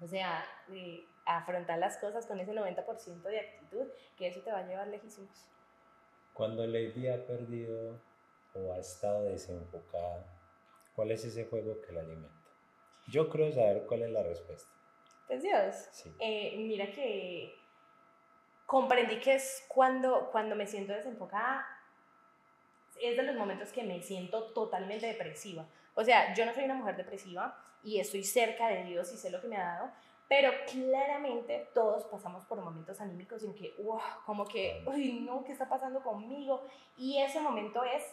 [0.00, 0.44] O sea,
[1.24, 5.46] afrontar las cosas con ese 90% de actitud, que eso te va a llevar lejísimos.
[6.32, 8.00] Cuando Lady ha perdido
[8.54, 10.24] o ha estado desenfocada,
[10.94, 12.30] ¿cuál es ese juego que la alimenta?
[13.08, 14.70] Yo creo saber cuál es la respuesta.
[15.26, 17.54] Pues Dios, eh, mira que
[18.66, 21.66] comprendí que es cuando, cuando me siento desenfocada,
[23.00, 25.66] es de los momentos que me siento totalmente depresiva.
[25.98, 29.30] O sea, yo no soy una mujer depresiva y estoy cerca de Dios y sé
[29.30, 29.90] lo que me ha dado,
[30.28, 35.50] pero claramente todos pasamos por momentos anímicos en que, wow, como que, uy, no, ¿qué
[35.50, 36.64] está pasando conmigo?
[36.96, 38.04] Y ese momento es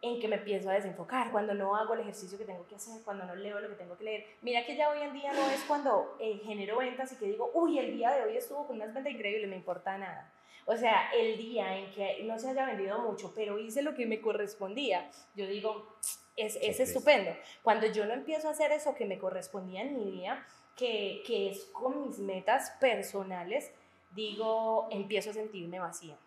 [0.00, 3.02] en que me empiezo a desenfocar, cuando no hago el ejercicio que tengo que hacer,
[3.02, 4.26] cuando no leo lo que tengo que leer.
[4.42, 7.50] Mira que ya hoy en día no es cuando eh, genero ventas y que digo,
[7.52, 10.32] uy, el día de hoy estuvo con unas ventas increíbles, me importa nada.
[10.70, 14.04] O sea, el día en que no se haya vendido mucho, pero hice lo que
[14.04, 15.96] me correspondía, yo digo,
[16.36, 17.30] es, es estupendo.
[17.62, 21.48] Cuando yo no empiezo a hacer eso que me correspondía en mi día, que, que
[21.50, 23.72] es con mis metas personales,
[24.10, 26.18] digo, empiezo a sentirme vacía.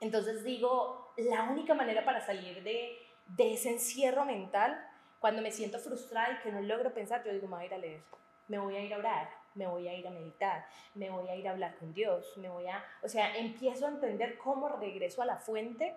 [0.00, 4.82] Entonces digo, la única manera para salir de, de ese encierro mental,
[5.20, 7.74] cuando me siento frustrada y que no logro pensar, yo digo, me voy a ir
[7.74, 8.02] a leer,
[8.48, 11.36] me voy a ir a orar, me voy a ir a meditar, me voy a
[11.36, 15.22] ir a hablar con Dios, me voy a, o sea, empiezo a entender cómo regreso
[15.22, 15.96] a la fuente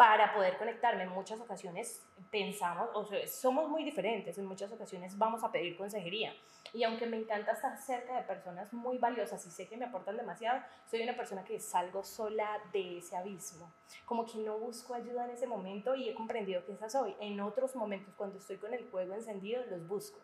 [0.00, 1.02] para poder conectarme.
[1.02, 5.76] En muchas ocasiones pensamos, o sea, somos muy diferentes, en muchas ocasiones vamos a pedir
[5.76, 6.32] consejería.
[6.72, 10.16] Y aunque me encanta estar cerca de personas muy valiosas y sé que me aportan
[10.16, 13.70] demasiado, soy una persona que salgo sola de ese abismo.
[14.06, 17.14] Como que no busco ayuda en ese momento y he comprendido que esa soy.
[17.20, 20.18] En otros momentos, cuando estoy con el fuego encendido, los busco.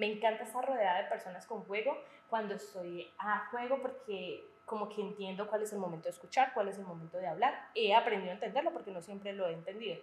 [0.00, 1.94] Me encanta estar rodeada de personas con fuego
[2.30, 6.68] cuando estoy a juego porque como que entiendo cuál es el momento de escuchar, cuál
[6.68, 7.68] es el momento de hablar.
[7.74, 10.00] He aprendido a entenderlo porque no siempre lo he entendido.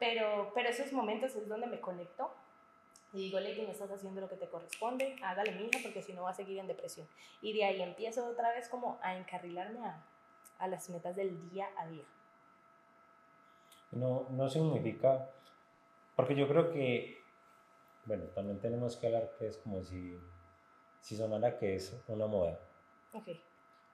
[0.00, 2.34] Pero, pero esos momentos es donde me conecto
[3.12, 6.24] y digo, Lady, no estás haciendo lo que te corresponde, hágale mija porque si no
[6.24, 7.06] va a seguir en depresión.
[7.40, 10.04] Y de ahí empiezo otra vez como a encarrilarme a,
[10.58, 12.04] a las metas del día a día.
[13.92, 15.30] No, no significa,
[16.16, 17.17] porque yo creo que,
[18.08, 20.18] bueno, también tenemos que hablar que es como si,
[21.00, 22.58] si sonara que es una moda.
[23.12, 23.40] Okay.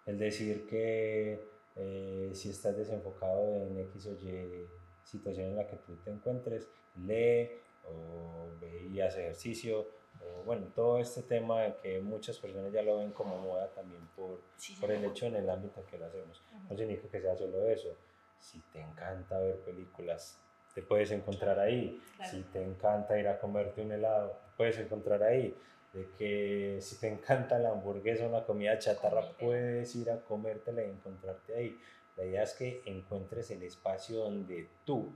[0.07, 4.69] El decir que eh, si estás desenfocado en X o Y
[5.03, 7.51] situación en la que tú te encuentres, lee
[7.87, 9.89] o ve y hace ejercicio,
[10.23, 14.41] o bueno, todo este tema que muchas personas ya lo ven como moda también por,
[14.81, 16.41] por el hecho en el ámbito que lo hacemos.
[16.71, 17.97] No significa que sea solo eso.
[18.39, 20.39] Si te encanta ver películas,
[20.75, 22.01] te puedes encontrar ahí.
[22.29, 25.57] Si te encanta ir a comerte un helado, te puedes encontrar ahí
[25.93, 30.85] de que si te encanta la hamburguesa o una comida chatarra, puedes ir a comértela
[30.85, 31.81] y encontrarte ahí.
[32.17, 35.13] La idea es que encuentres el espacio donde tú,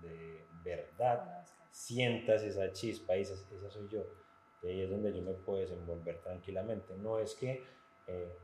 [0.00, 4.06] de verdad, sientas esa chispa y dices, esa soy yo.
[4.62, 6.94] Y ahí es donde yo me puedo desenvolver tranquilamente.
[6.96, 7.62] No es que,
[8.06, 8.36] eh,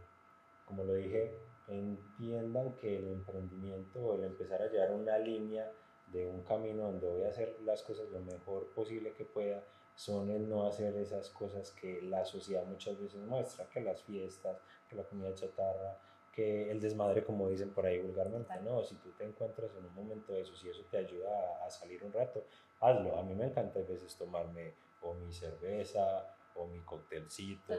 [0.65, 1.39] como lo dije,
[1.69, 5.71] entiendan que el emprendimiento o el empezar a llevar una línea
[6.17, 9.63] de un camino donde voy a hacer las cosas lo mejor posible que pueda,
[9.95, 14.63] son el no hacer esas cosas que la sociedad muchas veces muestra, que las fiestas,
[14.89, 15.99] que la comida chatarra,
[16.33, 19.95] que el desmadre, como dicen por ahí vulgarmente, no, si tú te encuentras en un
[19.95, 22.45] momento de eso, si eso te ayuda a, salir un rato,
[22.81, 23.19] hazlo.
[23.19, 27.75] A mí me encanta a veces tomarme o mi cerveza o mi coctelcito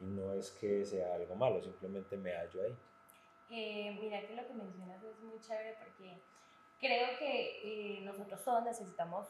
[0.00, 2.76] y no es que sea algo malo, simplemente me hallo ahí.
[3.50, 6.18] Eh, mira que lo que mencionas es muy chévere porque
[6.78, 9.28] creo que eh, nosotros todos necesitamos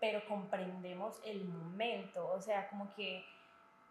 [0.00, 3.24] pero comprendemos el momento, o sea, como que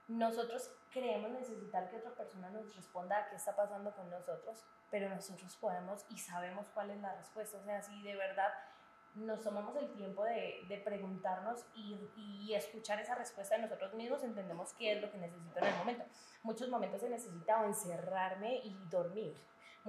[0.07, 5.07] nosotros creemos necesitar que otra persona nos responda a qué está pasando con nosotros, pero
[5.07, 8.51] nosotros podemos y sabemos cuál es la respuesta, o sea, si de verdad
[9.13, 14.23] nos tomamos el tiempo de, de preguntarnos y, y, escuchar esa respuesta de nosotros mismos,
[14.23, 16.05] entendemos qué es lo que necesito en el momento.
[16.43, 19.35] Muchos momentos he necesitado encerrarme y dormir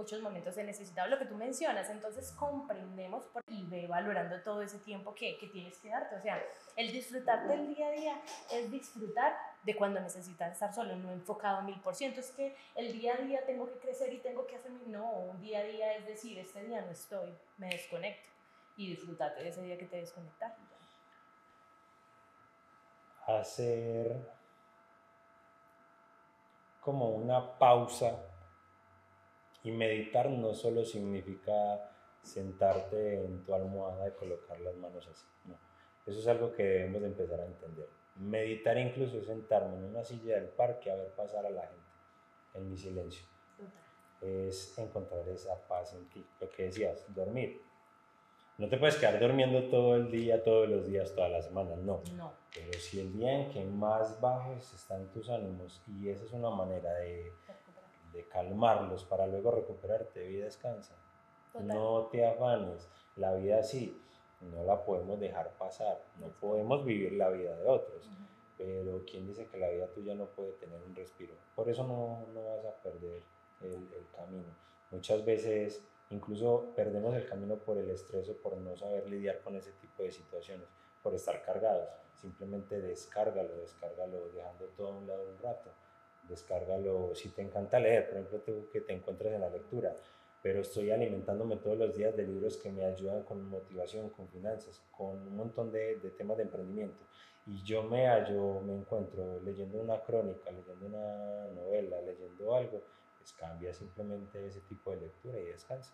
[0.01, 4.79] muchos momentos he necesitado lo que tú mencionas, entonces comprendemos y ve valorando todo ese
[4.79, 6.43] tiempo que, que tienes que darte, o sea,
[6.75, 11.61] el disfrutar del día a día es disfrutar de cuando necesitas estar solo, no enfocado
[11.63, 14.57] mil por ciento, es que el día a día tengo que crecer y tengo que
[14.57, 18.31] hacer, no, un día a día es decir, este día no estoy, me desconecto
[18.79, 20.55] y disfrútate de ese día que te desconectas.
[23.27, 24.17] Hacer
[26.81, 28.30] como una pausa
[29.63, 31.91] y meditar no solo significa
[32.23, 35.57] sentarte en tu almohada y colocar las manos así, no.
[36.07, 37.89] Eso es algo que debemos de empezar a entender.
[38.17, 41.91] Meditar incluso es sentarme en una silla del parque a ver pasar a la gente
[42.55, 43.25] en mi silencio.
[44.21, 46.27] Es encontrar esa paz en ti.
[46.41, 47.63] Lo que decías, dormir.
[48.59, 52.03] No te puedes quedar durmiendo todo el día, todos los días, todas las semanas, no.
[52.15, 52.33] No.
[52.55, 56.51] Pero si el día en que más bajos están tus ánimos y esa es una
[56.51, 57.33] manera de,
[58.13, 60.95] de calmarlos para luego recuperarte, vida descansa.
[61.53, 61.67] Total.
[61.67, 64.01] No te afanes, la vida sí,
[64.41, 68.09] no la podemos dejar pasar, no podemos vivir la vida de otros,
[68.57, 71.35] pero ¿quién dice que la vida tuya no puede tener un respiro?
[71.55, 73.23] Por eso no, no vas a perder
[73.63, 74.49] el, el camino.
[74.91, 79.57] Muchas veces incluso perdemos el camino por el estrés o por no saber lidiar con
[79.57, 80.69] ese tipo de situaciones,
[81.03, 81.89] por estar cargados.
[82.15, 85.71] Simplemente descárgalo, descárgalo dejando todo a un lado un rato.
[86.31, 89.95] Descárgalo si te encanta leer, por ejemplo, tú que te encuentres en la lectura,
[90.43, 94.83] pero estoy alimentándome todos los días de libros que me ayudan con motivación, con finanzas,
[94.91, 97.05] con un montón de, de temas de emprendimiento.
[97.47, 102.83] Y yo me hallo, me encuentro leyendo una crónica, leyendo una novela, leyendo algo,
[103.19, 105.93] pues cambia simplemente ese tipo de lectura y descansa.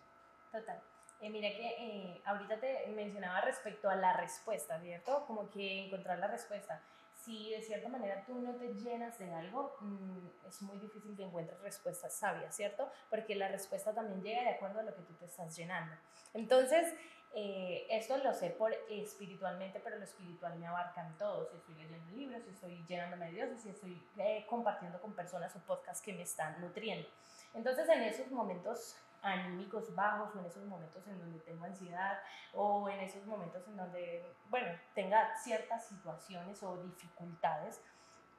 [0.53, 0.81] Total.
[1.21, 5.25] Eh, mira que eh, ahorita te mencionaba respecto a la respuesta, ¿cierto?
[5.27, 6.83] Como que encontrar la respuesta.
[7.27, 11.25] Si de cierta manera tú no te llenas de algo, mm, es muy difícil que
[11.25, 12.89] encuentres respuestas sabias, ¿cierto?
[13.11, 15.93] Porque la respuesta también llega de acuerdo a lo que tú te estás llenando.
[16.35, 16.95] Entonces,
[17.35, 21.51] eh, esto lo sé por espiritualmente, pero lo espiritual me abarca en todo.
[21.51, 25.57] Si estoy leyendo libros, si estoy llenándome de Dios, si estoy eh, compartiendo con personas
[25.57, 27.09] o podcasts que me están nutriendo.
[27.55, 28.95] Entonces, en esos momentos
[29.27, 32.19] anímicos bajos o en esos momentos en donde tengo ansiedad
[32.55, 37.83] o en esos momentos en donde, bueno, tenga ciertas situaciones o dificultades,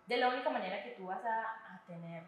[0.06, 2.24] de la única manera que tú vas a, a tener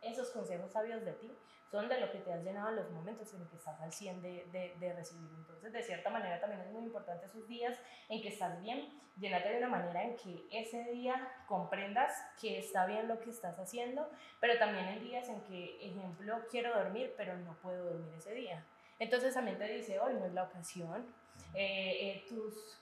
[0.00, 1.38] esos consejos sabios de ti
[1.70, 4.22] son de lo que te has llenado en los momentos en que estás al 100
[4.22, 5.28] de, de, de recibir.
[5.36, 7.76] Entonces, de cierta manera también es muy importante esos días
[8.08, 12.86] en que estás bien, llenarte de una manera en que ese día comprendas que está
[12.86, 14.08] bien lo que estás haciendo,
[14.40, 18.64] pero también en días en que, ejemplo, quiero dormir, pero no puedo dormir ese día.
[18.98, 21.06] Entonces también te dice, hoy no es la ocasión,
[21.54, 22.78] eh, eh, tus,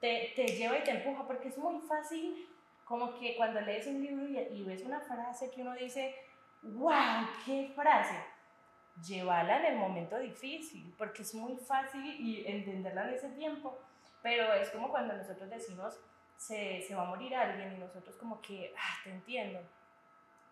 [0.00, 2.48] te, te lleva y te empuja, porque es muy fácil,
[2.84, 6.14] como que cuando lees un libro y, y ves una frase que uno dice,
[6.64, 8.16] wow, qué frase,
[9.02, 13.78] llévala en el momento difícil, porque es muy fácil y entenderla en ese tiempo,
[14.22, 15.98] pero es como cuando nosotros decimos,
[16.36, 19.60] se, se va a morir alguien y nosotros como que, ah, te entiendo,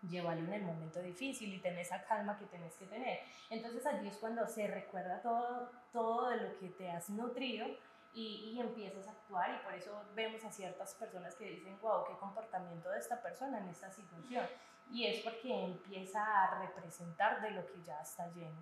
[0.09, 3.19] llévalo en el momento difícil y ten esa calma que tienes que tener.
[3.49, 7.67] Entonces allí es cuando se recuerda todo, todo de lo que te has nutrido
[8.13, 12.05] y, y, empiezas a actuar y por eso vemos a ciertas personas que dicen, wow,
[12.05, 14.45] qué comportamiento de esta persona en esta situación.
[14.93, 18.61] Y es porque empieza a representar de lo que ya está lleno.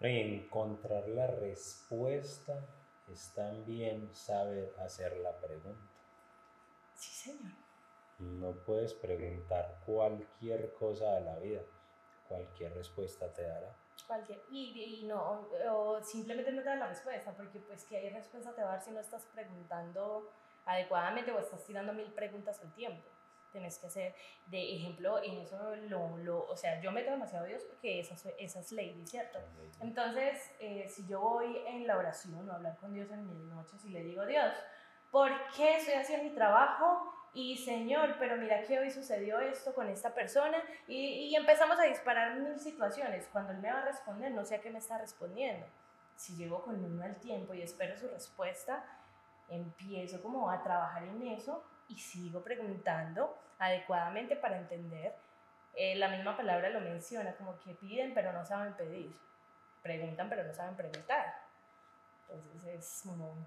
[0.00, 2.64] Y encontrar la respuesta
[3.12, 5.90] es también saber hacer la pregunta.
[6.94, 7.52] Sí, señor.
[8.20, 11.60] No puedes preguntar cualquier cosa de la vida,
[12.28, 13.74] cualquier respuesta te dará.
[14.06, 18.10] Cualquier, y, y no, o simplemente no te da la respuesta, porque pues que hay
[18.10, 20.30] respuesta te va a dar si no estás preguntando
[20.64, 23.15] adecuadamente o estás tirando mil preguntas al tiempo.
[23.52, 24.14] Tienes que hacer,
[24.46, 28.14] de ejemplo, en eso lo, lo o sea, yo meto demasiado a Dios porque esa,
[28.38, 29.38] esa es ley, ¿cierto?
[29.80, 33.84] Entonces, eh, si yo voy en la oración o hablar con Dios en mis noches
[33.84, 34.52] y le digo, Dios,
[35.10, 37.12] ¿por qué estoy haciendo mi trabajo?
[37.36, 40.56] y Señor, pero mira que hoy sucedió esto con esta persona
[40.88, 43.28] y, y, empezamos a disparar mil situaciones.
[43.30, 45.66] Cuando Él me va a responder, no sé a qué me está respondiendo.
[46.14, 48.82] Si llego con uno al tiempo y espero su respuesta,
[49.50, 55.14] empiezo como a trabajar en eso y sigo preguntando adecuadamente para entender.
[55.74, 59.14] Eh, la misma palabra lo menciona, como que piden pero no saben pedir,
[59.82, 61.34] preguntan pero no saben preguntar.
[62.28, 63.46] Entonces es como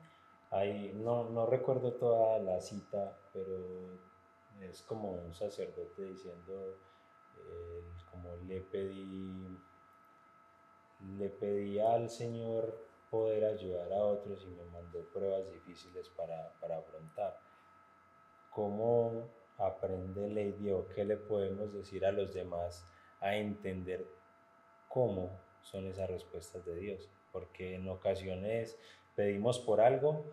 [0.52, 3.99] Ahí, no, no recuerdo toda la cita, pero
[4.62, 6.75] es como un sacerdote diciendo,
[7.38, 9.60] eh, como le pedí,
[11.19, 16.79] le pedí al Señor poder ayudar a otros y me mandó pruebas difíciles para, para
[16.79, 17.40] afrontar.
[18.50, 22.85] ¿Cómo aprende Lady o qué le podemos decir a los demás
[23.19, 24.06] a entender
[24.87, 25.29] cómo
[25.62, 28.77] son esas respuestas de Dios, porque en ocasiones
[29.15, 30.25] pedimos por algo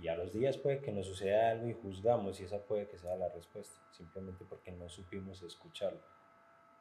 [0.00, 2.98] y a los días puede que nos suceda algo y juzgamos y esa puede que
[2.98, 6.00] sea la respuesta, simplemente porque no supimos escucharlo.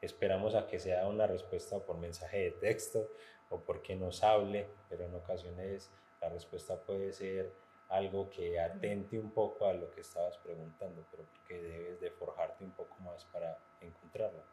[0.02, 3.08] Esperamos a que sea una respuesta por mensaje de texto
[3.50, 7.52] o porque nos hable, pero en ocasiones la respuesta puede ser
[7.92, 12.64] algo que atente un poco a lo que estabas preguntando, pero porque debes de forjarte
[12.64, 14.44] un poco más para encontrarlo.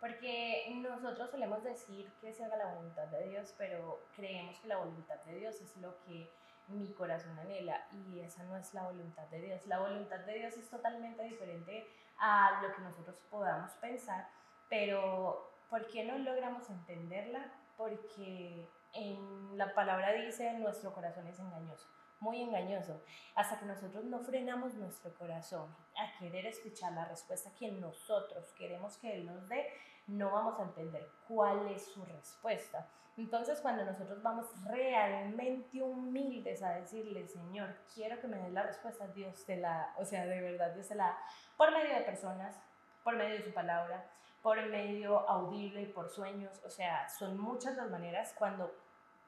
[0.00, 4.78] Porque nosotros solemos decir que se haga la voluntad de Dios, pero creemos que la
[4.78, 6.30] voluntad de Dios es lo que
[6.68, 9.66] mi corazón anhela y esa no es la voluntad de Dios.
[9.66, 11.86] La voluntad de Dios es totalmente diferente
[12.18, 14.28] a lo que nosotros podamos pensar,
[14.68, 17.52] pero ¿por qué no logramos entenderla?
[17.76, 21.88] Porque en la palabra dice nuestro corazón es engañoso
[22.22, 23.02] muy engañoso,
[23.34, 28.96] hasta que nosotros no frenamos nuestro corazón a querer escuchar la respuesta que nosotros queremos
[28.96, 29.66] que Él nos dé,
[30.06, 32.88] no vamos a entender cuál es su respuesta.
[33.16, 39.06] Entonces, cuando nosotros vamos realmente humildes a decirle, Señor, quiero que me des la respuesta,
[39.08, 41.18] Dios te la, o sea, de verdad, Dios te la,
[41.56, 42.56] por medio de personas,
[43.04, 44.06] por medio de su palabra,
[44.42, 48.72] por medio audible, por sueños, o sea, son muchas las maneras cuando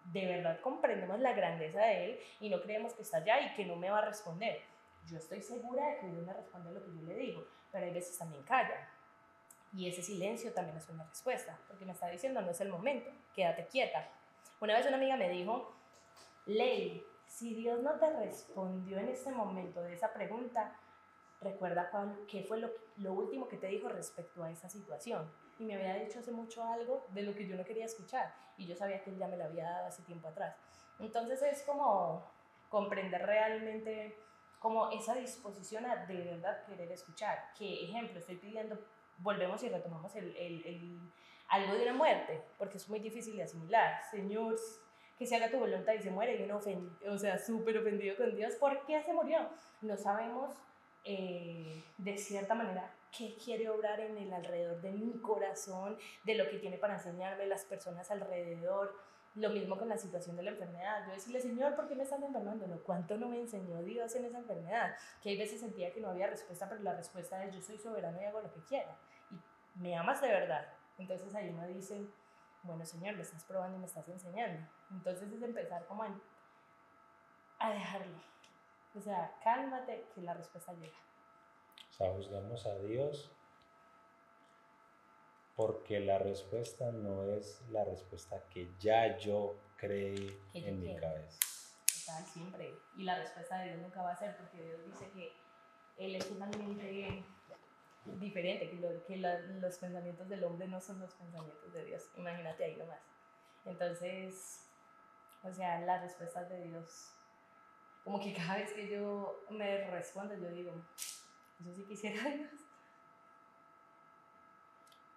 [0.05, 3.65] de verdad comprendemos la grandeza de Él y no creemos que está allá y que
[3.65, 4.61] no me va a responder.
[5.07, 7.93] Yo estoy segura de que Dios me responde lo que yo le digo, pero hay
[7.93, 8.89] veces también calla.
[9.73, 13.11] Y ese silencio también es una respuesta, porque me está diciendo no es el momento,
[13.35, 14.09] quédate quieta.
[14.61, 15.75] Una vez una amiga me dijo,
[16.47, 20.77] Ley, si Dios no te respondió en ese momento de esa pregunta,
[21.41, 25.29] recuerda cuál, qué fue lo, lo último que te dijo respecto a esa situación
[25.59, 28.67] y me había dicho hace mucho algo de lo que yo no quería escuchar y
[28.67, 30.57] yo sabía que él ya me lo había dado hace tiempo atrás.
[30.99, 32.25] Entonces es como
[32.69, 34.17] comprender realmente
[34.59, 37.53] como esa disposición a de verdad querer escuchar.
[37.59, 38.79] Que ejemplo, estoy pidiendo,
[39.19, 40.99] volvemos y retomamos el, el, el,
[41.49, 44.01] algo de una muerte, porque es muy difícil de asimilar.
[44.11, 44.57] Señor,
[45.19, 48.17] que se haga tu voluntad y se muere y uno ofendido, o sea, súper ofendido
[48.17, 48.55] con Dios.
[48.55, 49.49] ¿Por qué se murió?
[49.83, 50.55] No sabemos
[51.05, 56.49] eh, de cierta manera qué quiere obrar en el alrededor de mi corazón, de lo
[56.49, 58.95] que tiene para enseñarme las personas alrededor.
[59.37, 61.05] Lo mismo con la situación de la enfermedad.
[61.07, 62.69] Yo decirle, Señor, ¿por qué me estás enfermando?
[62.69, 64.95] No, ¿cuánto no me enseñó Dios en esa enfermedad?
[65.21, 68.21] Que hay veces sentía que no había respuesta, pero la respuesta es, yo soy soberano
[68.23, 68.97] y hago lo que quiera.
[69.33, 70.69] Y me amas de verdad.
[70.99, 72.07] Entonces ahí uno dice,
[72.63, 74.69] bueno, Señor, me estás probando y me estás enseñando.
[74.93, 76.15] Entonces es empezar como a,
[77.59, 78.19] a dejarlo.
[78.95, 80.97] O sea, cálmate que la respuesta llega.
[81.95, 83.31] O sea, juzgamos a Dios
[85.55, 91.39] porque la respuesta no es la respuesta que ya yo creí en mi cabeza.
[92.01, 92.75] Total, siempre.
[92.97, 95.33] Y la respuesta de Dios nunca va a ser porque Dios dice que
[95.97, 97.25] Él es totalmente
[98.19, 102.11] diferente, que, que los pensamientos del hombre no son los pensamientos de Dios.
[102.17, 103.03] Imagínate ahí nomás.
[103.65, 104.67] Entonces,
[105.45, 107.15] o sea, las respuestas de Dios,
[108.03, 110.73] como que cada vez que yo me respondo, yo digo,
[111.61, 112.23] eso sí quisiera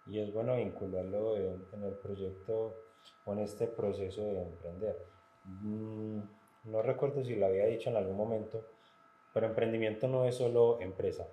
[0.06, 2.74] Y es bueno vincularlo en, el proyecto
[3.26, 5.06] o en este proceso de emprender.
[5.44, 6.20] Mm,
[6.64, 8.64] no recuerdo si lo había dicho en algún momento,
[9.34, 11.28] pero emprendimiento no es solo empresa.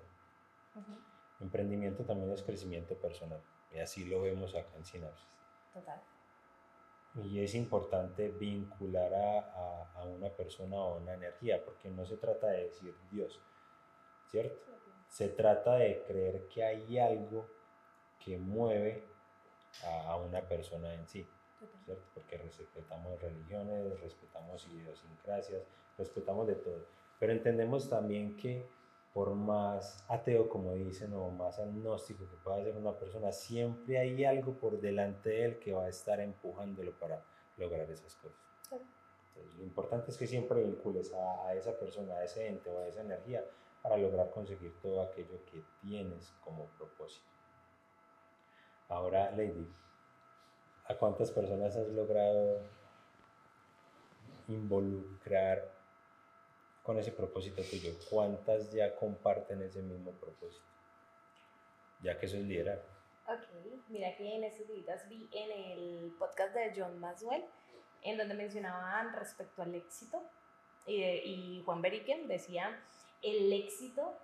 [1.40, 3.40] Emprendimiento también es crecimiento personal.
[3.74, 5.26] Y así lo vemos acá en Sinapsis.
[5.72, 6.02] Total.
[7.24, 12.18] Y es importante vincular a, a, a una persona o una energía, porque no se
[12.18, 13.40] trata de decir Dios,
[14.26, 14.76] ¿cierto?
[15.08, 17.46] Se trata de creer que hay algo
[18.24, 19.04] que mueve
[19.84, 21.26] a, una persona en sí,
[21.84, 22.04] ¿cierto?
[22.14, 25.62] Porque respetamos religiones, respetamos idiosincrasias,
[25.96, 26.86] respetamos de todo.
[27.18, 28.66] Pero entendemos también que
[29.14, 34.24] por más ateo, como dicen, o más agnóstico que pueda ser una persona, siempre hay
[34.26, 37.24] algo por delante de él que va a estar empujándolo para
[37.56, 38.38] lograr esas cosas.
[38.70, 42.78] Entonces, lo importante es que siempre vincules a, a, esa persona, a ese ente o
[42.78, 43.42] a esa energía
[43.86, 47.24] para lograr conseguir todo aquello que tienes como propósito.
[48.88, 49.72] Ahora, Lady,
[50.88, 52.62] ¿a cuántas personas has logrado
[54.48, 55.72] involucrar
[56.82, 57.92] con ese propósito tuyo?
[58.10, 60.66] ¿Cuántas ya comparten ese mismo propósito?
[62.02, 62.82] Ya que eso es liderar.
[63.28, 63.46] Ok,
[63.88, 67.44] mira que en estos días vi en el podcast de John Maswell,
[68.02, 70.20] en donde mencionaban respecto al éxito,
[70.86, 72.80] y, y Juan Beriken decía
[73.22, 74.14] el éxito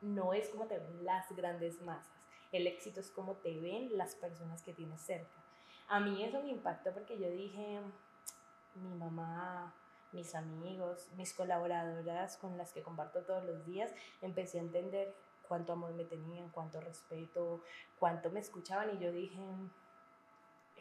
[0.00, 4.14] no es como te ven las grandes masas, el éxito es como te ven las
[4.14, 5.42] personas que tienes cerca.
[5.88, 7.80] A mí eso me impactó porque yo dije,
[8.74, 9.74] mi mamá,
[10.12, 15.14] mis amigos, mis colaboradoras con las que comparto todos los días, empecé a entender
[15.48, 17.62] cuánto amor me tenían, cuánto respeto,
[17.98, 19.40] cuánto me escuchaban y yo dije,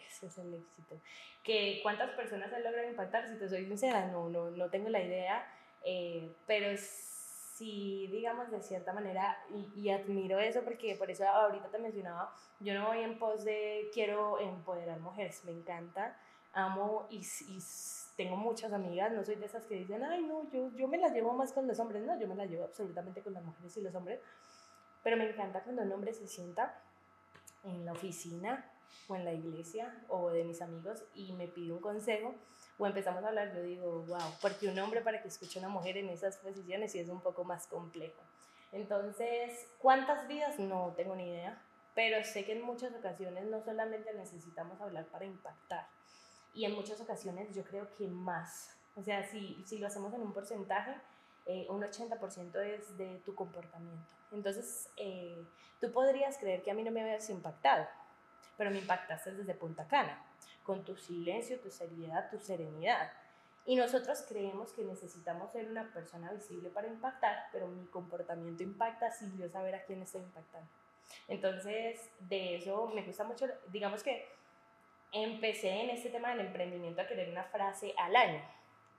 [0.08, 1.00] ese es el éxito.
[1.44, 3.28] Que ¿Cuántas personas se logran impactar?
[3.28, 5.46] Si te soy sincera, no, no, no tengo la idea,
[5.84, 6.68] eh, pero
[7.62, 12.34] sí, digamos, de cierta manera, y, y, admiro eso porque por eso ahorita te mencionaba,
[12.60, 16.18] yo no voy en pos de quiero empoderar mujeres, me encanta,
[16.54, 17.60] amo y, y
[18.18, 21.14] tengo muchas amigas, no soy de esas que dicen, ay, no, yo, yo me las
[21.14, 23.82] llevo más con los hombres, no, yo me las llevo absolutamente con las mujeres y
[23.82, 24.20] los hombres,
[25.04, 26.82] pero me encanta cuando un hombre se sienta
[27.64, 28.71] en la oficina
[29.08, 32.36] o en la iglesia o de mis amigos y me pide un consejo
[32.78, 35.98] o empezamos a hablar, yo digo, wow, porque un hombre para que escuche una mujer
[35.98, 38.22] en esas posiciones sí es un poco más complejo.
[38.72, 40.58] Entonces, ¿cuántas vidas?
[40.58, 41.62] No tengo ni idea,
[41.94, 45.88] pero sé que en muchas ocasiones no solamente necesitamos hablar para impactar,
[46.54, 48.76] y en muchas ocasiones yo creo que más.
[48.96, 50.96] O sea, si, si lo hacemos en un porcentaje,
[51.46, 54.14] eh, un 80% es de tu comportamiento.
[54.32, 55.46] Entonces, eh,
[55.80, 57.88] tú podrías creer que a mí no me habías impactado,
[58.62, 60.24] pero me impactaste desde Punta Cana,
[60.62, 63.12] con tu silencio, tu seriedad, tu serenidad.
[63.66, 69.10] Y nosotros creemos que necesitamos ser una persona visible para impactar, pero mi comportamiento impacta
[69.10, 70.70] sin yo saber a quién estoy impactando.
[71.28, 74.28] Entonces, de eso me gusta mucho, digamos que
[75.12, 78.44] empecé en este tema del emprendimiento a querer una frase al año.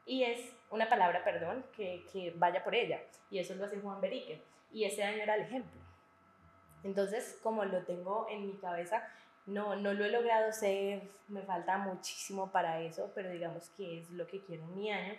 [0.05, 0.41] Y es
[0.71, 3.01] una palabra, perdón, que, que vaya por ella.
[3.31, 4.43] Y eso lo hace Juan Berique.
[4.73, 5.81] Y ese año era el ejemplo.
[6.83, 9.09] Entonces, como lo tengo en mi cabeza,
[9.47, 14.11] no, no lo he logrado ser, me falta muchísimo para eso, pero digamos que es
[14.11, 15.15] lo que quiero en mi año.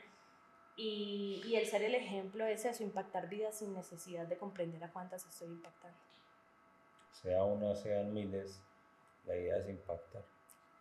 [0.75, 4.91] Y, y el ser el ejemplo es eso, impactar vidas sin necesidad de comprender a
[4.91, 5.97] cuántas estoy impactando.
[7.11, 8.63] Sea una, sean miles,
[9.25, 10.23] la idea es impactar.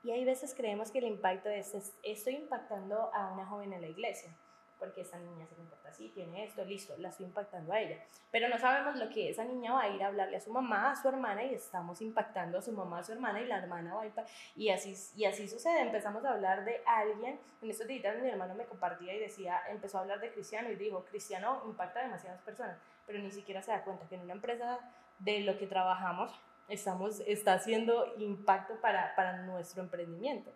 [0.05, 3.89] Y hay veces creemos que el impacto es, estoy impactando a una joven en la
[3.89, 4.37] iglesia,
[4.83, 7.99] porque esa niña se comporta así, tiene esto, listo, la estoy impactando a ella.
[8.33, 10.91] Pero no sabemos lo que esa niña va a ir a hablarle a su mamá,
[10.91, 13.95] a su hermana, y estamos impactando a su mamá, a su hermana, y la hermana
[13.95, 14.13] va a ir
[14.57, 15.83] y así, y así sucede.
[15.83, 19.99] Empezamos a hablar de alguien, en estos días mi hermano me compartía y decía, empezó
[19.99, 22.77] a hablar de Cristiano y dijo, Cristiano impacta a demasiadas personas,
[23.07, 24.81] pero ni siquiera se da cuenta que en una empresa
[25.21, 26.33] de lo que trabajamos,
[26.67, 30.51] estamos, está haciendo impacto para, para nuestro emprendimiento.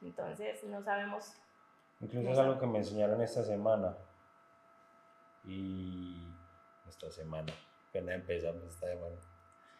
[0.00, 1.34] Entonces, no sabemos.
[2.02, 3.96] Incluso es algo que me enseñaron esta semana.
[5.44, 6.26] Y
[6.88, 7.52] esta semana,
[7.88, 9.16] apenas empezamos esta semana.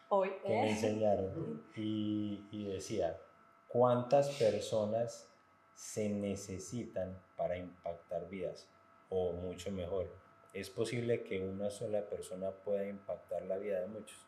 [0.09, 0.31] Hoy.
[0.41, 1.63] Que me enseñaron.
[1.75, 3.19] Y, y decía,
[3.67, 5.29] ¿cuántas personas
[5.75, 8.67] se necesitan para impactar vidas?
[9.09, 10.09] O mucho mejor,
[10.53, 14.27] ¿es posible que una sola persona pueda impactar la vida de muchos?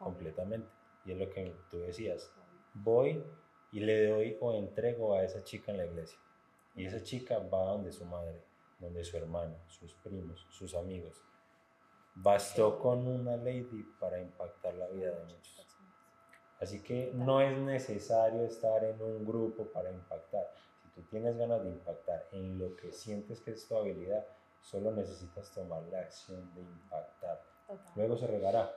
[0.00, 0.68] completamente.
[1.04, 2.32] Y es lo que tú decías.
[2.74, 3.22] Voy
[3.70, 6.18] y le doy o entrego a esa chica en la iglesia.
[6.74, 8.42] Y esa chica va donde su madre,
[8.78, 11.22] donde su hermano, sus primos, sus amigos.
[12.14, 15.66] Bastó con una lady para impactar la vida de muchos.
[16.60, 20.52] Así que no es necesario estar en un grupo para impactar.
[20.82, 24.26] Si tú tienes ganas de impactar en lo que sientes que es tu habilidad,
[24.60, 27.42] solo necesitas tomar la acción de impactar.
[27.94, 28.70] Luego se regará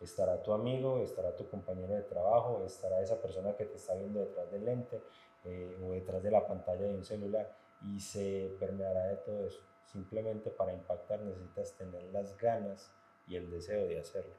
[0.00, 4.20] estará tu amigo, estará tu compañero de trabajo, estará esa persona que te está viendo
[4.20, 5.02] detrás del lente
[5.44, 9.60] eh, o detrás de la pantalla de un celular y se permeará de todo eso.
[9.84, 12.92] Simplemente para impactar necesitas tener las ganas
[13.26, 14.34] y el deseo de hacerlo.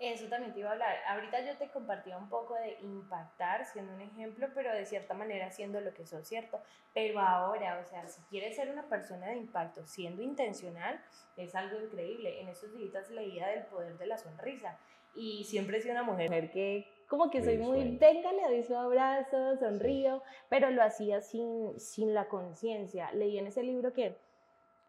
[0.00, 0.96] Eso también te iba a hablar.
[1.08, 5.50] Ahorita yo te compartía un poco de impactar siendo un ejemplo, pero de cierta manera
[5.50, 6.58] siendo lo que sos, ¿cierto?
[6.94, 10.98] Pero ahora, o sea, si quieres ser una persona de impacto siendo intencional,
[11.36, 12.40] es algo increíble.
[12.40, 14.78] En esos días leía del poder de la sonrisa
[15.14, 18.76] y siempre he sido una mujer que como que soy muy, venga, le doy su
[18.76, 23.10] abrazo, sonrío, pero lo hacía sin, sin la conciencia.
[23.10, 24.16] Leí en ese libro que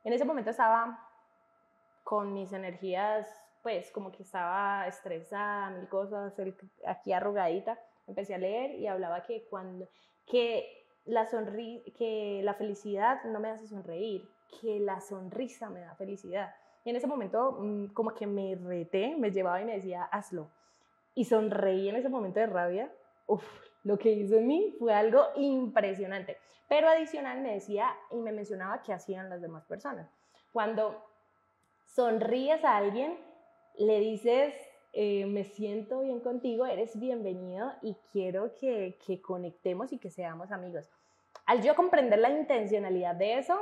[0.03, 1.03] en ese momento estaba
[2.03, 3.27] con mis energías
[3.63, 6.33] pues como que estaba estresada, mil cosas,
[6.85, 9.87] aquí arrugadita, empecé a leer y hablaba que cuando,
[10.27, 14.29] que la, sonri que la felicidad no me hace sonreír,
[14.61, 16.53] que la sonrisa me da felicidad.
[16.83, 20.49] Y en ese momento mm, como que me reté, me llevaba y me decía, hazlo.
[21.13, 22.91] Y sonreí en ese momento de rabia.
[23.27, 23.43] Uf,
[23.83, 26.37] lo que hizo en mí fue algo impresionante.
[26.67, 30.09] Pero adicional me decía y me mencionaba qué hacían las demás personas.
[30.53, 31.03] Cuando
[31.85, 33.17] sonríes a alguien,
[33.77, 34.53] le dices,
[34.93, 40.51] eh, me siento bien contigo, eres bienvenido y quiero que, que conectemos y que seamos
[40.51, 40.89] amigos.
[41.45, 43.59] Al yo comprender la intencionalidad de eso,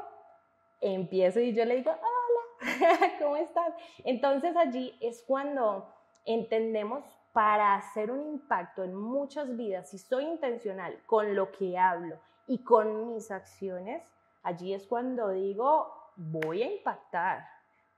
[0.82, 3.74] empiezo y yo le digo, hola, ¿cómo estás?
[4.04, 5.88] Entonces allí es cuando
[6.26, 7.04] entendemos
[7.40, 12.18] para hacer un impacto en muchas vidas, si soy intencional con lo que hablo
[12.48, 14.04] y con mis acciones,
[14.44, 15.88] allí es cuando digo,
[16.18, 17.46] voy a impactar,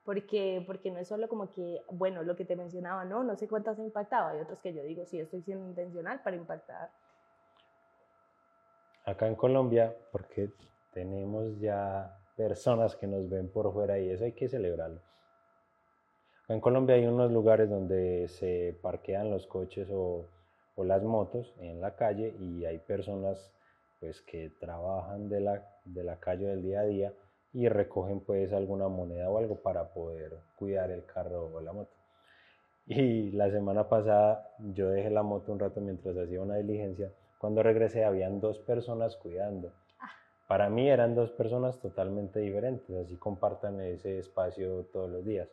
[0.05, 3.47] porque, porque no es solo como que, bueno, lo que te mencionaba, no, no sé
[3.47, 6.91] cuántas ha impactado, hay otros que yo digo, sí, estoy siendo intencional para impactar.
[9.05, 10.51] Acá en Colombia, porque
[10.93, 15.01] tenemos ya personas que nos ven por fuera y eso hay que celebrarlo.
[16.51, 20.25] Acá en Colombia hay unos lugares donde se parquean los coches o,
[20.75, 23.53] o las motos en la calle y hay personas
[24.01, 27.13] pues que trabajan de la, de la calle del día a día
[27.53, 31.95] y recogen pues alguna moneda o algo para poder cuidar el carro o la moto.
[32.85, 37.13] Y la semana pasada yo dejé la moto un rato mientras hacía una diligencia.
[37.39, 39.71] Cuando regresé habían dos personas cuidando.
[40.01, 40.09] Ah.
[40.49, 45.47] Para mí eran dos personas totalmente diferentes, así compartan ese espacio todos los días.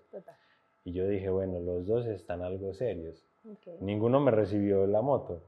[0.85, 3.25] Y yo dije, bueno, los dos están algo serios.
[3.81, 5.43] Ninguno me recibió la moto,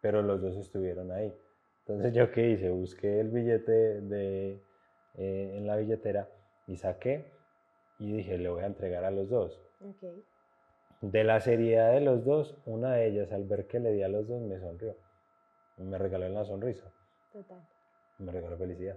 [0.00, 1.32] pero los dos estuvieron ahí.
[1.80, 4.60] Entonces yo qué hice, busqué el billete de,
[5.14, 6.28] eh, en la billetera
[6.66, 7.24] y saqué
[7.98, 9.60] y dije, le voy a entregar a los dos.
[11.00, 14.08] De la seriedad de los dos, una de ellas al ver que le di a
[14.08, 14.96] los dos me sonrió.
[15.76, 16.90] Me regaló una sonrisa.
[17.32, 17.60] Total.
[18.18, 18.96] Me regaló felicidad.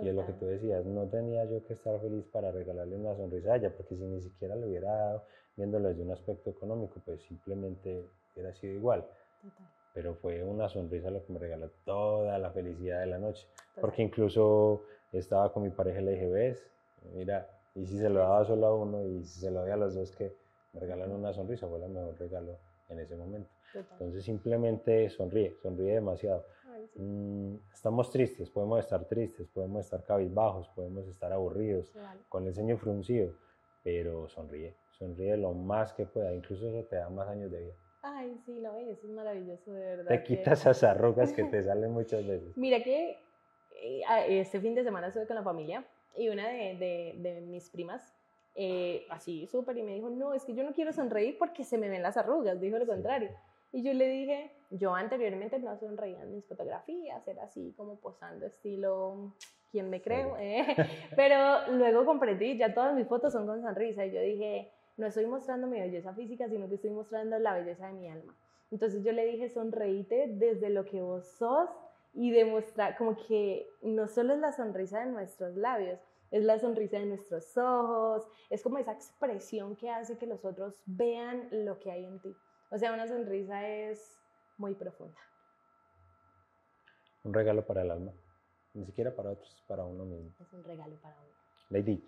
[0.00, 3.16] Y es lo que tú decías, no tenía yo que estar feliz para regalarle una
[3.16, 5.24] sonrisa a ella, porque si ni siquiera le hubiera dado,
[5.56, 9.04] viéndolo desde un aspecto económico, pues simplemente hubiera sido igual.
[9.42, 9.66] Total.
[9.94, 13.48] Pero fue una sonrisa lo que me regaló toda la felicidad de la noche.
[13.80, 14.82] Porque incluso
[15.12, 16.70] estaba con mi pareja y le dije, ves,
[17.14, 19.76] mira, y si se lo daba solo a uno y si se lo doy a
[19.76, 20.32] los dos que
[20.72, 23.50] me regalan una sonrisa, fue el mejor regalo en ese momento.
[23.74, 26.44] Entonces simplemente sonríe, sonríe demasiado.
[26.94, 31.92] Mm, estamos tristes, podemos estar tristes, podemos estar cabizbajos, podemos estar aburridos,
[32.28, 33.32] con el ceño fruncido,
[33.82, 37.74] pero sonríe, sonríe lo más que pueda, incluso eso te da más años de vida.
[38.02, 40.08] Ay, sí, no, eso es maravilloso, de verdad.
[40.08, 42.56] Te quitas esas arrugas que te salen muchas veces.
[42.56, 43.18] Mira que
[43.82, 45.84] eh, este fin de semana estuve con la familia
[46.16, 48.14] y una de, de, mis primas,
[48.54, 51.78] eh, así súper, y me dijo, no, es que yo no quiero sonreír porque se
[51.78, 53.30] me ven las arrugas, dijo lo contrario.
[53.72, 58.46] Y yo le dije, yo anteriormente no sonreía en mis fotografías, era así como posando
[58.46, 59.34] estilo,
[59.70, 60.36] ¿quién me creo?
[60.38, 60.64] Eh,
[61.16, 65.26] pero luego comprendí, ya todas mis fotos son con sonrisa y yo dije, no estoy
[65.26, 68.34] mostrando mi belleza física, sino que estoy mostrando la belleza de mi alma.
[68.70, 71.68] Entonces yo le dije, sonreíte desde lo que vos sos
[72.14, 76.00] y demostrar como que no solo es la sonrisa de nuestros labios,
[76.30, 80.82] es la sonrisa de nuestros ojos, es como esa expresión que hace que los otros
[80.86, 82.36] vean lo que hay en ti.
[82.70, 84.20] O sea, una sonrisa es
[84.58, 85.18] muy profunda.
[87.24, 88.12] Un regalo para el alma,
[88.74, 90.32] ni siquiera para otros, para uno mismo.
[90.38, 91.32] Es un regalo para uno.
[91.70, 92.06] Lady,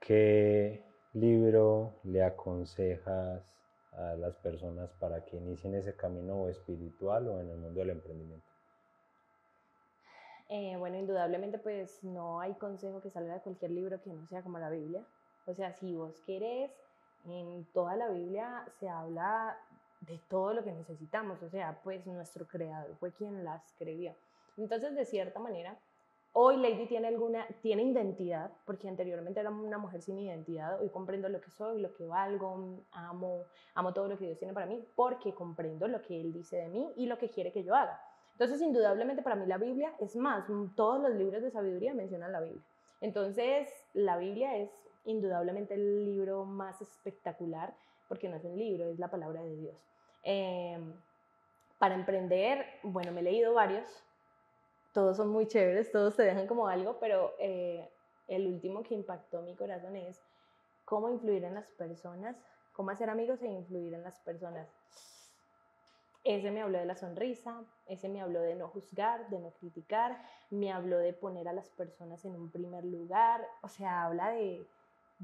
[0.00, 3.58] ¿qué libro le aconsejas
[3.92, 8.46] a las personas para que inicien ese camino espiritual o en el mundo del emprendimiento?
[10.48, 14.42] Eh, bueno, indudablemente pues no hay consejo que salga de cualquier libro que no sea
[14.42, 15.04] como la Biblia.
[15.46, 16.70] O sea, si vos querés,
[17.24, 19.58] en toda la Biblia se habla
[20.00, 21.42] de todo lo que necesitamos.
[21.42, 24.14] O sea, pues nuestro creador fue quien la escribió.
[24.56, 25.76] Entonces, de cierta manera,
[26.36, 30.82] Hoy Lady tiene alguna, tiene identidad, porque anteriormente era una mujer sin identidad.
[30.82, 33.44] Hoy comprendo lo que soy, lo que valgo, amo,
[33.76, 36.68] amo todo lo que Dios tiene para mí, porque comprendo lo que Él dice de
[36.68, 38.00] mí y lo que quiere que yo haga.
[38.32, 40.44] Entonces, indudablemente para mí la Biblia es más,
[40.74, 42.64] todos los libros de sabiduría mencionan la Biblia.
[43.00, 44.70] Entonces, la Biblia es
[45.04, 47.74] indudablemente el libro más espectacular,
[48.08, 49.76] porque no es un libro, es la palabra de Dios.
[50.22, 50.94] Em,
[51.78, 53.86] para emprender, bueno, me he leído varios,
[54.92, 57.90] todos son muy chéveres, todos te dejan como algo, pero eh,
[58.28, 60.20] el último que impactó mi corazón es
[60.84, 62.36] cómo influir en las personas,
[62.72, 64.68] cómo hacer amigos e influir en las personas.
[66.24, 70.22] Ese me habló de la sonrisa, ese me habló de no juzgar, de no criticar,
[70.48, 74.66] me habló de poner a las personas en un primer lugar, o sea, habla de...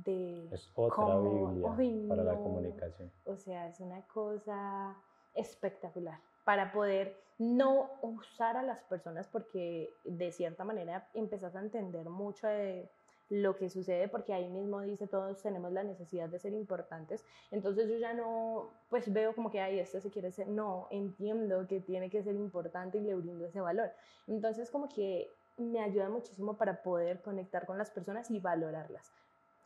[0.05, 3.11] de es otra Biblia para la comunicación.
[3.25, 4.97] O sea, es una cosa
[5.35, 6.19] espectacular.
[6.45, 12.47] Para poder no usar a las personas porque de cierta manera empezás a entender mucho
[12.47, 12.91] de
[13.31, 17.89] lo que sucede porque ahí mismo dice todos tenemos la necesidad de ser importantes entonces
[17.89, 21.81] yo ya no pues veo como que ahí este se quiere ser no entiendo que
[21.81, 23.91] tiene que ser importante y le brindo ese valor.
[24.27, 29.13] Entonces como que me ayuda muchísimo para poder conectar con las personas y valorarlas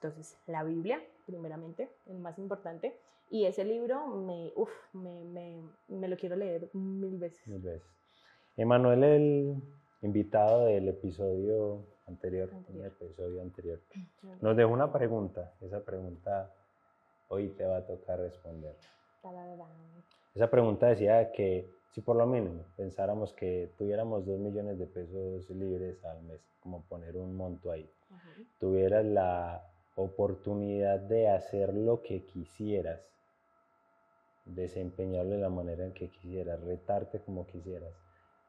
[0.05, 2.99] entonces la Biblia primeramente el más importante
[3.31, 7.47] y ese libro me, uf, me, me, me, lo quiero leer mil veces.
[7.49, 7.89] Mil veces.
[8.59, 9.63] Emanuel, el
[10.03, 12.93] invitado del episodio anterior, anterior.
[13.01, 13.81] episodio anterior,
[14.43, 15.55] nos dejó una pregunta.
[15.63, 16.53] Esa pregunta
[17.29, 18.77] hoy te va a tocar responder.
[20.35, 25.49] Esa pregunta decía que si por lo menos pensáramos que tuviéramos dos millones de pesos
[25.49, 27.89] libres al mes, como poner un monto ahí,
[28.61, 33.01] tuvieras la oportunidad de hacer lo que quisieras,
[34.45, 37.95] desempeñarlo de la manera en que quisieras, retarte como quisieras,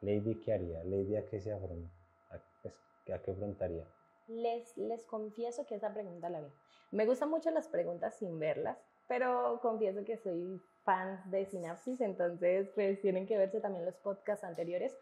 [0.01, 0.83] Lady, ¿qué haría?
[0.83, 3.85] Lady, ¿a qué se ¿A qué afrontaría?
[4.27, 6.47] Les, les confieso que esa pregunta la vi.
[6.91, 8.77] Me gustan mucho las preguntas sin verlas,
[9.07, 14.43] pero confieso que soy fan de Sinapsis, entonces pues tienen que verse también los podcasts
[14.43, 14.97] anteriores.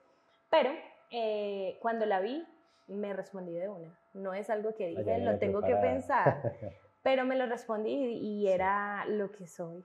[0.49, 0.71] Pero
[1.11, 2.45] eh, cuando la vi,
[2.87, 3.97] me respondí de una.
[4.13, 6.53] No es algo que dije, lo tengo que pensar,
[7.03, 9.83] pero me lo respondí y era lo que soy,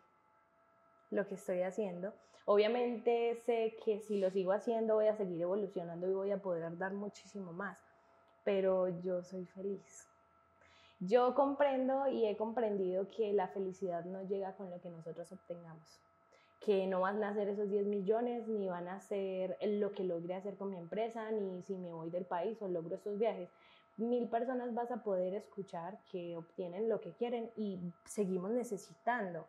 [1.11, 2.13] lo que estoy haciendo.
[2.45, 6.79] Obviamente sé que si lo sigo haciendo voy a seguir evolucionando y voy a poder
[6.79, 7.79] dar muchísimo más,
[8.45, 10.09] pero yo soy feliz.
[11.01, 16.01] Yo comprendo y he comprendido que la felicidad no llega con lo que nosotros obtengamos,
[16.61, 20.35] que no van a ser esos 10 millones, ni van a ser lo que logre
[20.35, 23.49] hacer con mi empresa, ni si me voy del país o logro estos viajes.
[23.97, 29.47] Mil personas vas a poder escuchar que obtienen lo que quieren y seguimos necesitando.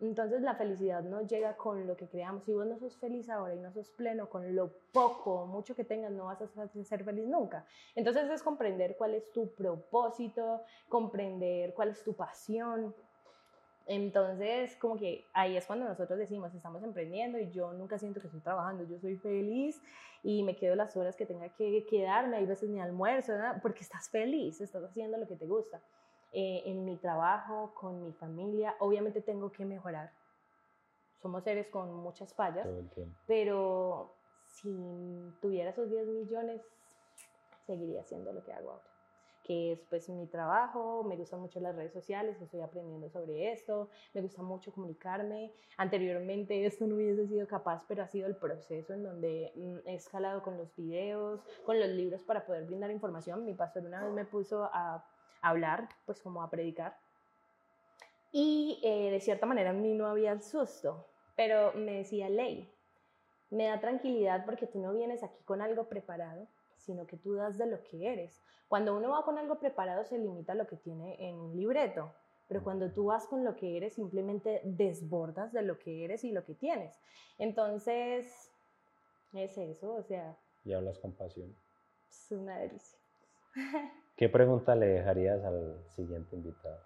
[0.00, 2.44] Entonces la felicidad no llega con lo que creamos.
[2.44, 5.74] Si vos no sos feliz ahora y no sos pleno con lo poco o mucho
[5.74, 7.66] que tengas, no vas a ser feliz nunca.
[7.96, 12.94] Entonces es comprender cuál es tu propósito, comprender cuál es tu pasión.
[13.88, 18.26] Entonces, como que ahí es cuando nosotros decimos, estamos emprendiendo y yo nunca siento que
[18.26, 19.80] estoy trabajando, yo soy feliz
[20.22, 23.32] y me quedo las horas que tenga que quedarme, hay veces ni almuerzo,
[23.62, 25.80] porque estás feliz, estás haciendo lo que te gusta.
[26.32, 28.76] Eh, en mi trabajo, con mi familia.
[28.80, 30.12] Obviamente tengo que mejorar.
[31.22, 32.68] Somos seres con muchas fallas,
[33.26, 34.14] pero
[34.44, 36.60] si tuviera esos 10 millones,
[37.66, 38.97] seguiría haciendo lo que hago ahora
[39.48, 43.88] que es pues mi trabajo, me gustan mucho las redes sociales, estoy aprendiendo sobre esto,
[44.12, 45.50] me gusta mucho comunicarme.
[45.78, 49.94] Anteriormente esto no hubiese sido capaz, pero ha sido el proceso en donde mm, he
[49.94, 53.46] escalado con los videos, con los libros para poder brindar información.
[53.46, 55.02] Mi pastor una vez me puso a
[55.40, 56.98] hablar, pues como a predicar.
[58.30, 62.70] Y eh, de cierta manera a mí no había el susto, pero me decía, Ley,
[63.48, 66.46] me da tranquilidad porque tú no vienes aquí con algo preparado,
[66.88, 68.40] sino que tú das de lo que eres.
[68.66, 72.14] Cuando uno va con algo preparado se limita a lo que tiene en un libreto,
[72.48, 76.32] pero cuando tú vas con lo que eres simplemente desbordas de lo que eres y
[76.32, 76.98] lo que tienes.
[77.36, 78.50] Entonces,
[79.34, 80.34] es eso, o sea...
[80.64, 81.54] Y hablas con pasión.
[82.08, 82.98] Es una delicia.
[84.16, 86.80] ¿Qué pregunta le dejarías al siguiente invitado?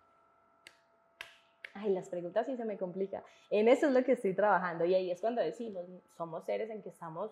[1.75, 3.25] Ay, las preguntas sí se me complica.
[3.51, 5.87] En eso es lo que estoy trabajando y ahí es cuando decimos,
[6.17, 7.31] somos seres en que estamos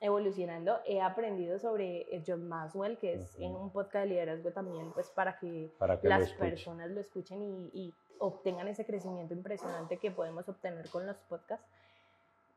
[0.00, 0.80] evolucionando.
[0.84, 5.10] He aprendido sobre eh, John Maswell, que es en un podcast de liderazgo también, pues
[5.10, 5.72] para que,
[6.02, 11.18] las personas lo escuchen y, y, obtengan ese crecimiento impresionante que podemos obtener con los
[11.18, 11.66] podcasts.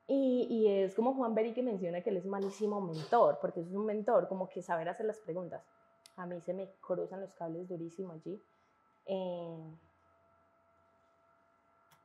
[0.08, 3.72] Y, y, es como Juan Beri que menciona que él es malísimo mentor, porque es
[3.72, 5.62] un mentor, como que saber hacer las preguntas
[6.20, 8.42] a mí se me cruzan los cables durísimo allí.
[9.06, 9.78] Eh,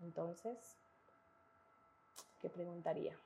[0.00, 0.76] entonces,
[2.40, 3.18] ¿qué preguntaría?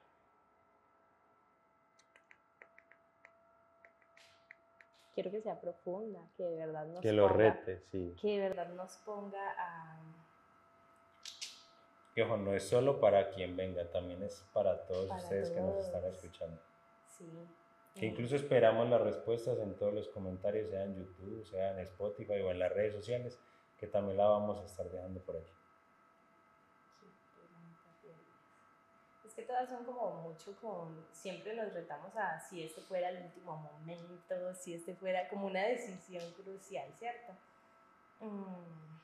[5.19, 8.14] Quiero que sea profunda, que de verdad nos que lo rete, sí.
[8.23, 9.99] Que de verdad nos ponga a...
[12.14, 15.77] Que ojo, no es solo para quien venga, también es para todos ustedes que nos
[15.85, 16.62] están escuchando.
[17.09, 17.29] Sí.
[17.97, 22.41] Que incluso esperamos las respuestas en todos los comentarios, sea en YouTube, sea en Spotify
[22.41, 23.41] o en las redes sociales,
[23.77, 25.53] que también la vamos a estar dejando por allí.
[29.27, 33.22] Es que todas son como mucho con, siempre nos retamos a si este fuera el
[33.22, 37.32] último momento, si este fuera como una decisión crucial, ¿cierto?
[38.18, 38.99] Mm.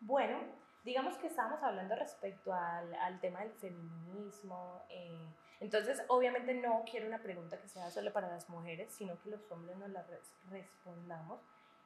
[0.00, 0.40] Bueno,
[0.82, 4.80] digamos que estábamos hablando respecto al, al tema del feminismo.
[4.88, 5.28] Eh,
[5.60, 9.52] entonces, obviamente no quiero una pregunta que sea solo para las mujeres, sino que los
[9.52, 10.06] hombres nos la
[10.50, 11.42] respondamos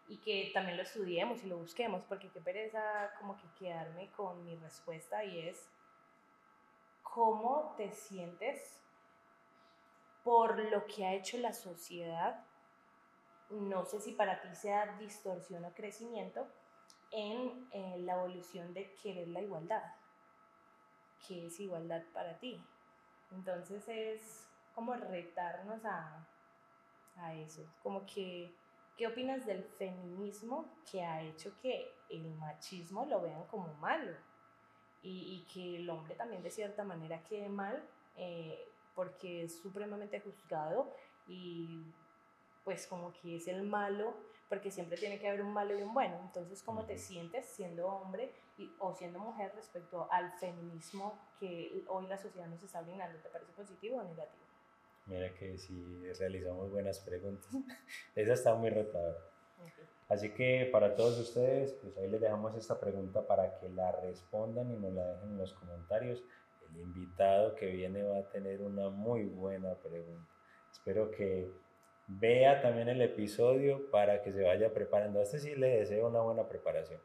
[0.07, 4.45] y que también lo estudiemos y lo busquemos, porque qué pereza como que quedarme con
[4.45, 5.69] mi respuesta y es,
[7.13, 8.81] ¿cómo te sientes
[10.25, 12.45] por lo que ha hecho la sociedad?
[13.51, 16.49] No sé si para ti sea distorsión o crecimiento
[17.11, 19.83] en eh, la evolución de querer la igualdad.
[21.27, 22.65] ¿Qué es igualdad para ti?
[23.31, 26.27] Entonces es como retarnos a,
[27.17, 28.55] a eso, como que,
[28.97, 34.17] ¿qué opinas del feminismo que ha hecho que el machismo lo vean como malo?
[35.03, 37.83] Y, y que el hombre también de cierta manera quede mal
[38.17, 40.95] eh, porque es supremamente juzgado
[41.27, 41.83] y
[42.65, 44.15] pues como que es el malo,
[44.49, 46.19] porque siempre tiene que haber un malo y un bueno.
[46.23, 52.07] Entonces, ¿cómo te sientes siendo hombre y, o siendo mujer respecto al feminismo que hoy
[52.07, 53.19] la sociedad nos está brindando?
[53.21, 54.43] ¿Te parece positivo o negativo?
[55.07, 57.49] Mira que si realizamos buenas preguntas.
[58.15, 59.19] Esa está muy retadora.
[60.09, 64.71] Así que para todos ustedes, pues ahí les dejamos esta pregunta para que la respondan
[64.71, 66.23] y nos la dejen en los comentarios.
[66.71, 70.33] el invitado que viene va a tener una muy buena pregunta.
[70.71, 71.51] Espero que
[72.07, 75.21] vea también el episodio para que se vaya preparando.
[75.21, 77.01] A este sí le deseo una buena preparación.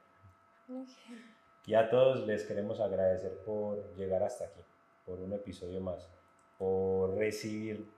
[1.66, 4.62] Y a todos les queremos agradecer por llegar hasta aquí,
[5.06, 6.10] por un episodio más,
[6.58, 7.90] por recibir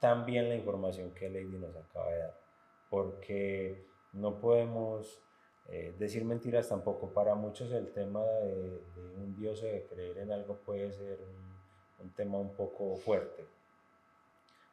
[0.00, 2.40] tan bien la información que Lady nos acaba de dar,
[2.90, 5.22] porque no podemos
[5.68, 7.12] eh, decir mentiras tampoco.
[7.12, 8.82] Para muchos el tema de,
[9.16, 13.46] un Dios o de creer en algo puede ser un, un tema un poco fuerte,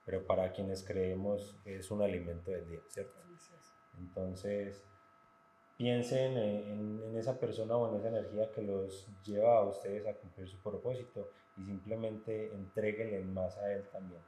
[0.06, 3.22] pero para quienes creemos es un alimento del día, ¿cierto?
[4.00, 4.84] Entonces,
[5.78, 10.48] piensen en, esa persona o en esa energía que los lleva a ustedes a cumplir
[10.48, 14.22] su propósito y simplemente entreguenle más a él también.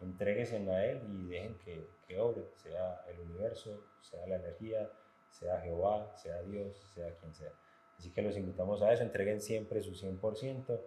[0.00, 4.90] Entréguense a él y dejen que, que obre, sea el universo, sea la energía,
[5.30, 7.52] sea Jehová, sea Dios, sea quien sea.
[7.98, 10.80] Así que los invitamos a eso, entreguen siempre su 100%.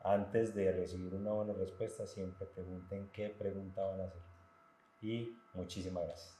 [0.00, 4.22] Antes de recibir una buena respuesta, siempre pregunten qué pregunta van a hacer.
[5.02, 6.35] Y muchísimas gracias.